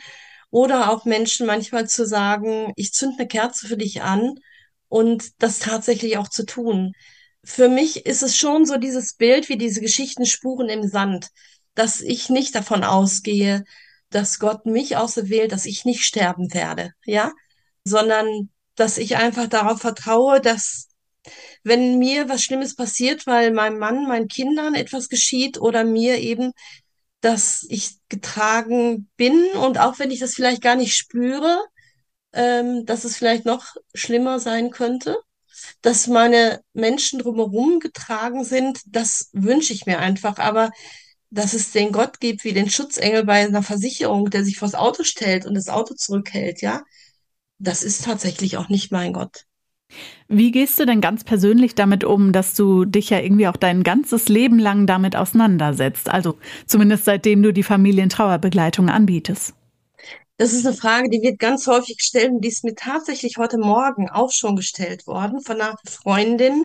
oder 0.50 0.92
auch 0.92 1.06
Menschen 1.06 1.46
manchmal 1.46 1.88
zu 1.88 2.06
sagen, 2.06 2.72
ich 2.76 2.94
zünd 2.94 3.20
eine 3.20 3.28
Kerze 3.28 3.68
für 3.68 3.78
dich 3.78 4.02
an 4.02 4.36
und 4.88 5.42
das 5.42 5.60
tatsächlich 5.60 6.18
auch 6.18 6.30
zu 6.30 6.46
tun. 6.46 6.94
Für 7.44 7.70
mich 7.70 8.06
ist 8.06 8.24
es 8.24 8.36
schon 8.36 8.66
so 8.66 8.78
dieses 8.78 9.16
Bild 9.16 9.50
wie 9.50 9.58
diese 9.58 9.82
Geschichten 9.82 10.26
Spuren 10.26 10.70
im 10.70 10.88
Sand, 10.88 11.30
dass 11.76 12.02
ich 12.02 12.30
nicht 12.30 12.56
davon 12.56 12.84
ausgehe, 12.84 13.64
dass 14.10 14.40
Gott 14.40 14.66
mich 14.66 14.98
auserwählt, 14.98 15.52
dass 15.52 15.66
ich 15.66 15.86
nicht 15.86 16.04
sterben 16.04 16.54
werde, 16.54 16.92
ja, 17.06 17.34
sondern 17.84 18.50
dass 18.76 18.98
ich 18.98 19.18
einfach 19.18 19.48
darauf 19.48 19.82
vertraue, 19.82 20.42
dass 20.42 20.88
wenn 21.64 21.98
mir 21.98 22.30
was 22.30 22.44
Schlimmes 22.44 22.76
passiert, 22.76 23.26
weil 23.28 23.52
meinem 23.52 23.80
Mann, 23.80 24.08
meinen 24.08 24.28
Kindern 24.28 24.76
etwas 24.76 25.10
geschieht 25.10 25.60
oder 25.60 25.84
mir 25.84 26.20
eben, 26.20 26.52
dass 27.26 27.66
ich 27.70 27.98
getragen 28.08 29.10
bin 29.18 29.48
und 29.56 29.80
auch 29.80 29.98
wenn 29.98 30.12
ich 30.12 30.20
das 30.20 30.36
vielleicht 30.36 30.62
gar 30.62 30.76
nicht 30.76 30.94
spüre, 30.96 31.58
ähm, 32.34 32.86
dass 32.86 33.04
es 33.04 33.18
vielleicht 33.18 33.46
noch 33.46 33.76
schlimmer 33.96 34.40
sein 34.40 34.70
könnte, 34.70 35.18
dass 35.82 36.06
meine 36.06 36.62
Menschen 36.74 37.18
drumherum 37.18 37.80
getragen 37.80 38.44
sind, 38.44 38.82
das 38.86 39.32
wünsche 39.34 39.74
ich 39.74 39.88
mir 39.88 39.98
einfach. 39.98 40.38
Aber 40.38 40.70
dass 41.32 41.54
es 41.54 41.72
den 41.72 41.92
Gott 41.92 42.20
gibt 42.20 42.44
wie 42.44 42.54
den 42.54 42.70
Schutzengel 42.70 43.26
bei 43.26 43.46
einer 43.48 43.64
Versicherung, 43.64 44.30
der 44.30 44.44
sich 44.44 44.60
vors 44.60 44.76
Auto 44.76 45.04
stellt 45.04 45.48
und 45.48 45.56
das 45.56 45.70
Auto 45.70 45.96
zurückhält, 45.96 46.62
ja, 46.62 46.84
das 47.58 47.82
ist 47.82 48.06
tatsächlich 48.06 48.58
auch 48.58 48.70
nicht 48.70 48.92
mein 48.92 49.14
Gott. 49.14 49.46
Wie 50.28 50.52
gehst 50.52 50.80
du 50.80 50.86
denn 50.86 51.02
ganz 51.02 51.24
persönlich 51.24 51.76
damit 51.76 52.04
um, 52.04 52.32
dass 52.32 52.56
du 52.56 52.86
dich 52.86 53.12
ja 53.12 53.20
irgendwie 53.20 53.48
auch 53.48 53.58
dein 53.58 53.84
ganzes 53.84 54.28
Leben 54.28 54.58
lang 54.58 54.88
damit 54.88 55.16
auseinandersetzt? 55.16 56.10
Also 56.10 56.38
zumindest 56.66 57.06
seitdem 57.06 57.44
du 57.44 57.54
die 57.54 57.64
Familientrauerbegleitung 57.64 58.90
anbietest. 58.90 59.54
Das 60.38 60.52
ist 60.52 60.66
eine 60.66 60.76
Frage, 60.76 61.10
die 61.10 61.22
wird 61.22 61.40
ganz 61.40 61.66
häufig 61.68 61.98
gestellt 61.98 62.32
und 62.32 62.42
die 62.42 62.50
ist 62.50 62.64
mir 62.66 62.76
tatsächlich 62.76 63.38
heute 63.38 63.58
Morgen 63.58 64.10
auch 64.10 64.32
schon 64.32 64.56
gestellt 64.56 65.08
worden 65.08 65.42
von 65.42 65.62
einer 65.62 65.76
Freundin. 65.88 66.64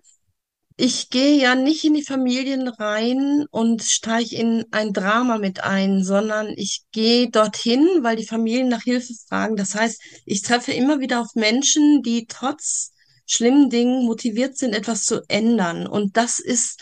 Ich 0.76 1.10
gehe 1.10 1.38
ja 1.38 1.54
nicht 1.54 1.84
in 1.84 1.94
die 1.94 2.02
Familien 2.02 2.66
rein 2.66 3.44
und 3.50 3.82
steige 3.82 4.34
in 4.34 4.64
ein 4.70 4.94
Drama 4.94 5.36
mit 5.36 5.62
ein, 5.62 6.02
sondern 6.02 6.48
ich 6.56 6.84
gehe 6.90 7.28
dorthin, 7.30 7.86
weil 8.00 8.16
die 8.16 8.26
Familien 8.26 8.68
nach 8.68 8.82
Hilfe 8.82 9.12
fragen. 9.28 9.56
Das 9.56 9.74
heißt, 9.74 10.00
ich 10.24 10.40
treffe 10.42 10.72
immer 10.72 10.98
wieder 10.98 11.20
auf 11.20 11.34
Menschen, 11.34 12.02
die 12.02 12.26
trotz 12.26 12.92
schlimmen 13.30 13.70
Dingen 13.70 14.04
motiviert 14.04 14.56
sind, 14.58 14.74
etwas 14.74 15.04
zu 15.04 15.22
ändern. 15.28 15.86
Und 15.86 16.16
das 16.16 16.40
ist 16.40 16.80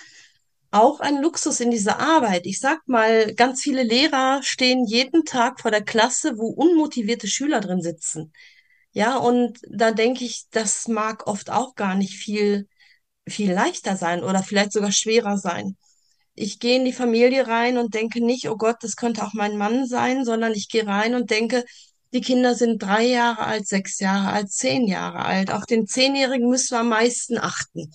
auch 0.70 1.00
ein 1.00 1.20
Luxus 1.22 1.60
in 1.60 1.70
dieser 1.70 1.98
Arbeit. 1.98 2.46
Ich 2.46 2.60
sag 2.60 2.86
mal, 2.88 3.34
ganz 3.34 3.62
viele 3.62 3.82
Lehrer 3.82 4.40
stehen 4.42 4.86
jeden 4.86 5.24
Tag 5.24 5.60
vor 5.60 5.70
der 5.70 5.84
Klasse, 5.84 6.38
wo 6.38 6.48
unmotivierte 6.48 7.28
Schüler 7.28 7.60
drin 7.60 7.82
sitzen. 7.82 8.32
Ja, 8.92 9.16
und 9.16 9.58
da 9.68 9.92
denke 9.92 10.24
ich, 10.24 10.44
das 10.50 10.88
mag 10.88 11.26
oft 11.26 11.50
auch 11.50 11.74
gar 11.74 11.94
nicht 11.94 12.14
viel, 12.14 12.66
viel 13.28 13.52
leichter 13.52 13.96
sein 13.96 14.22
oder 14.24 14.42
vielleicht 14.42 14.72
sogar 14.72 14.92
schwerer 14.92 15.36
sein. 15.38 15.76
Ich 16.34 16.60
gehe 16.60 16.76
in 16.76 16.84
die 16.84 16.92
Familie 16.92 17.46
rein 17.46 17.78
und 17.78 17.94
denke 17.94 18.24
nicht, 18.24 18.48
oh 18.48 18.56
Gott, 18.56 18.76
das 18.82 18.96
könnte 18.96 19.24
auch 19.24 19.34
mein 19.34 19.56
Mann 19.56 19.86
sein, 19.86 20.24
sondern 20.24 20.52
ich 20.52 20.68
gehe 20.68 20.86
rein 20.86 21.14
und 21.14 21.30
denke, 21.30 21.64
die 22.12 22.20
Kinder 22.20 22.54
sind 22.54 22.82
drei 22.82 23.04
Jahre 23.04 23.46
alt, 23.46 23.66
sechs 23.66 23.98
Jahre 24.00 24.32
alt, 24.32 24.50
zehn 24.50 24.86
Jahre 24.86 25.24
alt. 25.24 25.52
Auf 25.52 25.66
den 25.66 25.86
Zehnjährigen 25.86 26.48
müssen 26.48 26.72
wir 26.72 26.80
am 26.80 26.88
meisten 26.88 27.38
achten, 27.38 27.92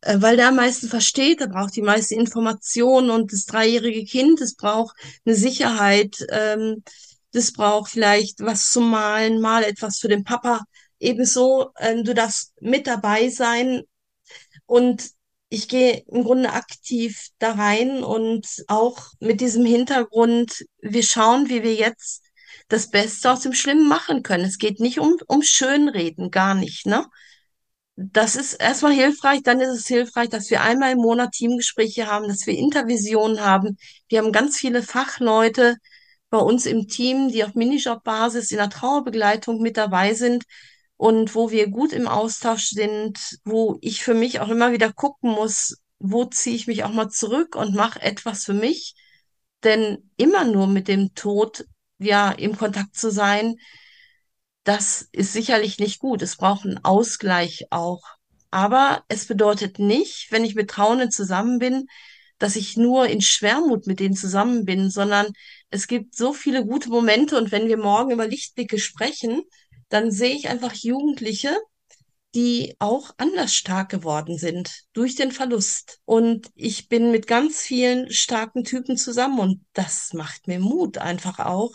äh, 0.00 0.16
weil 0.20 0.36
der 0.36 0.48
am 0.48 0.56
meisten 0.56 0.88
versteht, 0.88 1.40
der 1.40 1.48
braucht 1.48 1.76
die 1.76 1.82
meiste 1.82 2.14
Information 2.14 3.10
und 3.10 3.32
das 3.32 3.44
dreijährige 3.44 4.04
Kind, 4.04 4.40
das 4.40 4.54
braucht 4.54 4.96
eine 5.24 5.34
Sicherheit, 5.34 6.16
ähm, 6.30 6.82
das 7.32 7.52
braucht 7.52 7.90
vielleicht 7.90 8.40
was 8.40 8.70
zum 8.70 8.90
Malen, 8.90 9.40
mal 9.40 9.62
etwas 9.62 9.98
für 9.98 10.08
den 10.08 10.24
Papa. 10.24 10.64
Ebenso, 10.98 11.70
ähm, 11.78 12.04
du 12.04 12.14
darfst 12.14 12.54
mit 12.60 12.86
dabei 12.86 13.28
sein 13.28 13.82
und 14.64 15.10
ich 15.48 15.68
gehe 15.68 16.02
im 16.08 16.24
Grunde 16.24 16.52
aktiv 16.52 17.28
da 17.38 17.52
rein 17.52 18.02
und 18.02 18.64
auch 18.66 18.98
mit 19.20 19.40
diesem 19.40 19.64
Hintergrund, 19.64 20.64
wir 20.80 21.02
schauen, 21.02 21.48
wie 21.48 21.62
wir 21.62 21.74
jetzt 21.74 22.25
das 22.68 22.90
Beste 22.90 23.30
aus 23.30 23.40
dem 23.40 23.52
Schlimmen 23.52 23.88
machen 23.88 24.22
können. 24.22 24.44
Es 24.44 24.58
geht 24.58 24.80
nicht 24.80 24.98
um, 25.00 25.16
um 25.26 25.42
Schönreden, 25.42 26.30
gar 26.30 26.54
nicht, 26.54 26.86
ne? 26.86 27.06
das 27.96 28.36
ist 28.36 28.54
erstmal 28.54 28.92
hilfreich. 28.92 29.42
Dann 29.42 29.60
ist 29.60 29.70
es 29.70 29.86
hilfreich, 29.86 30.28
dass 30.28 30.50
wir 30.50 30.62
einmal 30.62 30.92
im 30.92 30.98
Monat 30.98 31.32
Teamgespräche 31.32 32.06
haben, 32.06 32.28
dass 32.28 32.46
wir 32.46 32.56
Intervisionen 32.56 33.40
haben. 33.40 33.78
Wir 34.08 34.20
haben 34.20 34.32
ganz 34.32 34.58
viele 34.58 34.82
Fachleute 34.82 35.76
bei 36.30 36.38
uns 36.38 36.66
im 36.66 36.88
Team, 36.88 37.28
die 37.30 37.44
auf 37.44 37.54
Minijob-Basis 37.54 38.50
in 38.50 38.58
der 38.58 38.70
Trauerbegleitung 38.70 39.60
mit 39.62 39.76
dabei 39.76 40.14
sind 40.14 40.44
und 40.96 41.34
wo 41.34 41.50
wir 41.50 41.68
gut 41.68 41.92
im 41.92 42.08
Austausch 42.08 42.68
sind, 42.68 43.18
wo 43.44 43.78
ich 43.80 44.02
für 44.02 44.14
mich 44.14 44.40
auch 44.40 44.48
immer 44.48 44.72
wieder 44.72 44.92
gucken 44.92 45.30
muss, 45.30 45.78
wo 45.98 46.24
ziehe 46.26 46.56
ich 46.56 46.66
mich 46.66 46.84
auch 46.84 46.92
mal 46.92 47.08
zurück 47.08 47.56
und 47.56 47.74
mache 47.74 48.02
etwas 48.02 48.44
für 48.44 48.54
mich. 48.54 48.94
Denn 49.64 50.10
immer 50.16 50.44
nur 50.44 50.66
mit 50.66 50.88
dem 50.88 51.14
Tod 51.14 51.64
ja 51.98 52.30
im 52.32 52.56
Kontakt 52.56 52.96
zu 52.96 53.10
sein, 53.10 53.56
das 54.64 55.08
ist 55.12 55.32
sicherlich 55.32 55.78
nicht 55.78 56.00
gut. 56.00 56.22
Es 56.22 56.36
braucht 56.36 56.64
einen 56.64 56.84
Ausgleich 56.84 57.66
auch. 57.70 58.02
Aber 58.50 59.04
es 59.08 59.26
bedeutet 59.26 59.78
nicht, 59.78 60.28
wenn 60.30 60.44
ich 60.44 60.54
mit 60.54 60.70
Trauenden 60.70 61.10
zusammen 61.10 61.58
bin, 61.58 61.86
dass 62.38 62.56
ich 62.56 62.76
nur 62.76 63.06
in 63.06 63.20
Schwermut 63.20 63.86
mit 63.86 64.00
denen 64.00 64.14
zusammen 64.16 64.64
bin, 64.64 64.90
sondern 64.90 65.28
es 65.70 65.86
gibt 65.86 66.16
so 66.16 66.32
viele 66.32 66.64
gute 66.66 66.88
Momente 66.90 67.38
und 67.38 67.52
wenn 67.52 67.68
wir 67.68 67.76
morgen 67.76 68.10
über 68.10 68.26
Lichtblicke 68.26 68.78
sprechen, 68.78 69.42
dann 69.88 70.10
sehe 70.10 70.34
ich 70.34 70.48
einfach 70.48 70.74
Jugendliche, 70.74 71.56
die 72.34 72.76
auch 72.78 73.12
anders 73.16 73.54
stark 73.54 73.88
geworden 73.88 74.36
sind 74.36 74.84
durch 74.92 75.14
den 75.14 75.32
Verlust. 75.32 76.00
Und 76.04 76.50
ich 76.54 76.88
bin 76.88 77.10
mit 77.10 77.26
ganz 77.26 77.60
vielen 77.60 78.10
starken 78.10 78.64
Typen 78.64 78.96
zusammen 78.96 79.38
und 79.38 79.64
das 79.72 80.12
macht 80.12 80.46
mir 80.46 80.60
Mut 80.60 80.98
einfach 80.98 81.38
auch. 81.38 81.72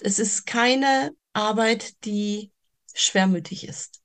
Es 0.00 0.18
ist 0.18 0.46
keine 0.46 1.12
Arbeit, 1.32 2.04
die 2.04 2.50
schwermütig 2.94 3.66
ist. 3.68 4.00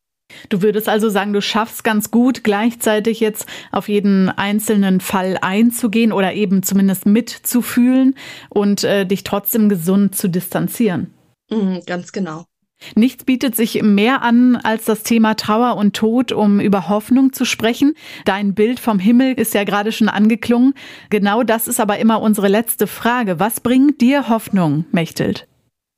Du 0.50 0.62
würdest 0.62 0.90
also 0.90 1.10
sagen, 1.10 1.34
du 1.34 1.42
schaffst 1.42 1.84
ganz 1.84 2.12
gut, 2.12 2.44
gleichzeitig 2.44 3.20
jetzt 3.20 3.46
auf 3.72 3.88
jeden 3.88 4.30
einzelnen 4.30 5.00
Fall 5.00 5.38
einzugehen 5.42 6.12
oder 6.12 6.34
eben 6.34 6.64
zumindest 6.64 7.06
mitzufühlen 7.06 8.16
und 8.50 8.84
äh, 8.84 9.06
dich 9.06 9.24
trotzdem 9.24 9.70
gesund 9.70 10.16
zu 10.16 10.28
distanzieren. 10.28 11.14
Mhm, 11.50 11.82
ganz 11.86 12.12
genau. 12.12 12.46
Nichts 12.96 13.24
bietet 13.24 13.56
sich 13.56 13.82
mehr 13.82 14.22
an 14.22 14.58
als 14.58 14.86
das 14.86 15.04
Thema 15.04 15.36
Trauer 15.36 15.78
und 15.78 15.96
Tod, 15.96 16.32
um 16.32 16.60
über 16.60 16.90
Hoffnung 16.90 17.32
zu 17.32 17.46
sprechen. 17.46 17.94
Dein 18.26 18.54
Bild 18.54 18.80
vom 18.80 19.00
Himmel 19.00 19.34
ist 19.34 19.54
ja 19.54 19.64
gerade 19.64 19.92
schon 19.92 20.10
angeklungen. 20.10 20.74
Genau 21.10 21.44
das 21.44 21.68
ist 21.68 21.80
aber 21.80 22.00
immer 22.00 22.22
unsere 22.22 22.50
letzte 22.50 22.88
Frage. 22.88 23.40
Was 23.40 23.62
bringt 23.62 24.02
dir 24.02 24.28
Hoffnung, 24.28 24.86
Mechtelt? 24.92 25.48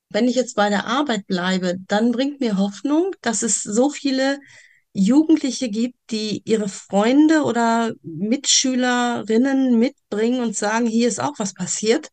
Wenn 0.09 0.27
ich 0.27 0.35
jetzt 0.35 0.55
bei 0.55 0.69
der 0.69 0.85
Arbeit 0.85 1.27
bleibe, 1.27 1.75
dann 1.87 2.11
bringt 2.11 2.39
mir 2.39 2.57
Hoffnung, 2.57 3.15
dass 3.21 3.43
es 3.43 3.61
so 3.61 3.89
viele 3.89 4.39
Jugendliche 4.93 5.69
gibt, 5.69 5.97
die 6.11 6.41
ihre 6.45 6.69
Freunde 6.69 7.43
oder 7.43 7.93
Mitschülerinnen 8.03 9.77
mitbringen 9.77 10.41
und 10.41 10.55
sagen, 10.55 10.85
hier 10.85 11.07
ist 11.07 11.19
auch 11.19 11.37
was 11.37 11.53
passiert 11.53 12.09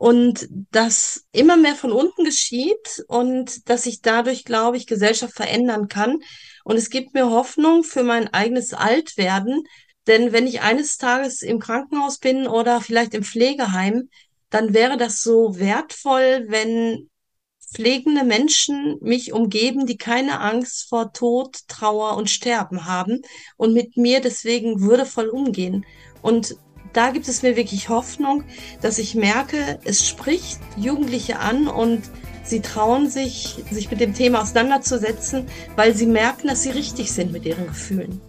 und 0.00 0.48
dass 0.70 1.26
immer 1.30 1.58
mehr 1.58 1.74
von 1.74 1.92
unten 1.92 2.24
geschieht 2.24 3.04
und 3.06 3.68
dass 3.68 3.84
ich 3.84 4.00
dadurch, 4.00 4.46
glaube 4.46 4.78
ich, 4.78 4.86
Gesellschaft 4.86 5.34
verändern 5.34 5.88
kann. 5.88 6.20
Und 6.64 6.76
es 6.76 6.88
gibt 6.88 7.12
mir 7.12 7.28
Hoffnung 7.28 7.84
für 7.84 8.02
mein 8.02 8.32
eigenes 8.32 8.72
Altwerden, 8.72 9.62
denn 10.06 10.32
wenn 10.32 10.46
ich 10.46 10.62
eines 10.62 10.96
Tages 10.96 11.42
im 11.42 11.58
Krankenhaus 11.58 12.18
bin 12.18 12.46
oder 12.46 12.80
vielleicht 12.80 13.12
im 13.12 13.24
Pflegeheim, 13.24 14.08
dann 14.48 14.72
wäre 14.72 14.96
das 14.96 15.22
so 15.22 15.58
wertvoll, 15.58 16.46
wenn 16.48 17.09
pflegende 17.72 18.24
Menschen 18.24 18.96
mich 19.00 19.32
umgeben, 19.32 19.86
die 19.86 19.96
keine 19.96 20.40
Angst 20.40 20.88
vor 20.88 21.12
Tod, 21.12 21.58
Trauer 21.68 22.16
und 22.16 22.28
Sterben 22.28 22.86
haben 22.86 23.22
und 23.56 23.72
mit 23.72 23.96
mir 23.96 24.20
deswegen 24.20 24.80
würdevoll 24.80 25.28
umgehen. 25.28 25.86
Und 26.22 26.56
da 26.92 27.10
gibt 27.10 27.28
es 27.28 27.42
mir 27.42 27.56
wirklich 27.56 27.88
Hoffnung, 27.88 28.44
dass 28.82 28.98
ich 28.98 29.14
merke, 29.14 29.78
es 29.84 30.06
spricht 30.06 30.58
Jugendliche 30.76 31.38
an 31.38 31.68
und 31.68 32.02
sie 32.42 32.60
trauen 32.60 33.08
sich, 33.08 33.62
sich 33.70 33.90
mit 33.90 34.00
dem 34.00 34.14
Thema 34.14 34.42
auseinanderzusetzen, 34.42 35.46
weil 35.76 35.94
sie 35.94 36.06
merken, 36.06 36.48
dass 36.48 36.64
sie 36.64 36.70
richtig 36.70 37.12
sind 37.12 37.30
mit 37.32 37.44
ihren 37.44 37.66
Gefühlen. 37.66 38.20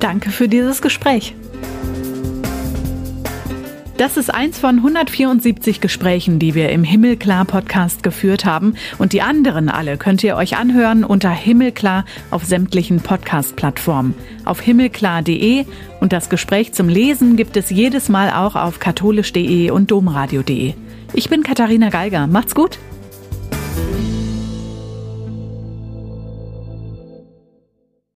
Danke 0.00 0.30
für 0.30 0.48
dieses 0.48 0.82
Gespräch. 0.82 1.34
Das 3.98 4.16
ist 4.16 4.32
eins 4.32 4.60
von 4.60 4.76
174 4.76 5.80
Gesprächen, 5.80 6.38
die 6.38 6.54
wir 6.54 6.70
im 6.70 6.84
Himmelklar 6.84 7.44
Podcast 7.44 8.04
geführt 8.04 8.44
haben. 8.44 8.74
Und 8.96 9.12
die 9.12 9.22
anderen 9.22 9.68
alle 9.68 9.96
könnt 9.96 10.22
ihr 10.22 10.36
euch 10.36 10.56
anhören 10.56 11.02
unter 11.02 11.30
Himmelklar 11.30 12.04
auf 12.30 12.44
sämtlichen 12.44 13.00
Podcast-Plattformen. 13.00 14.14
Auf 14.44 14.60
himmelklar.de 14.60 15.64
und 15.98 16.12
das 16.12 16.28
Gespräch 16.28 16.74
zum 16.74 16.88
Lesen 16.88 17.34
gibt 17.34 17.56
es 17.56 17.70
jedes 17.70 18.08
Mal 18.08 18.30
auch 18.30 18.54
auf 18.54 18.78
katholisch.de 18.78 19.72
und 19.72 19.90
domradio.de. 19.90 20.74
Ich 21.12 21.28
bin 21.28 21.42
Katharina 21.42 21.90
Geiger. 21.90 22.28
Macht's 22.28 22.54
gut! 22.54 22.78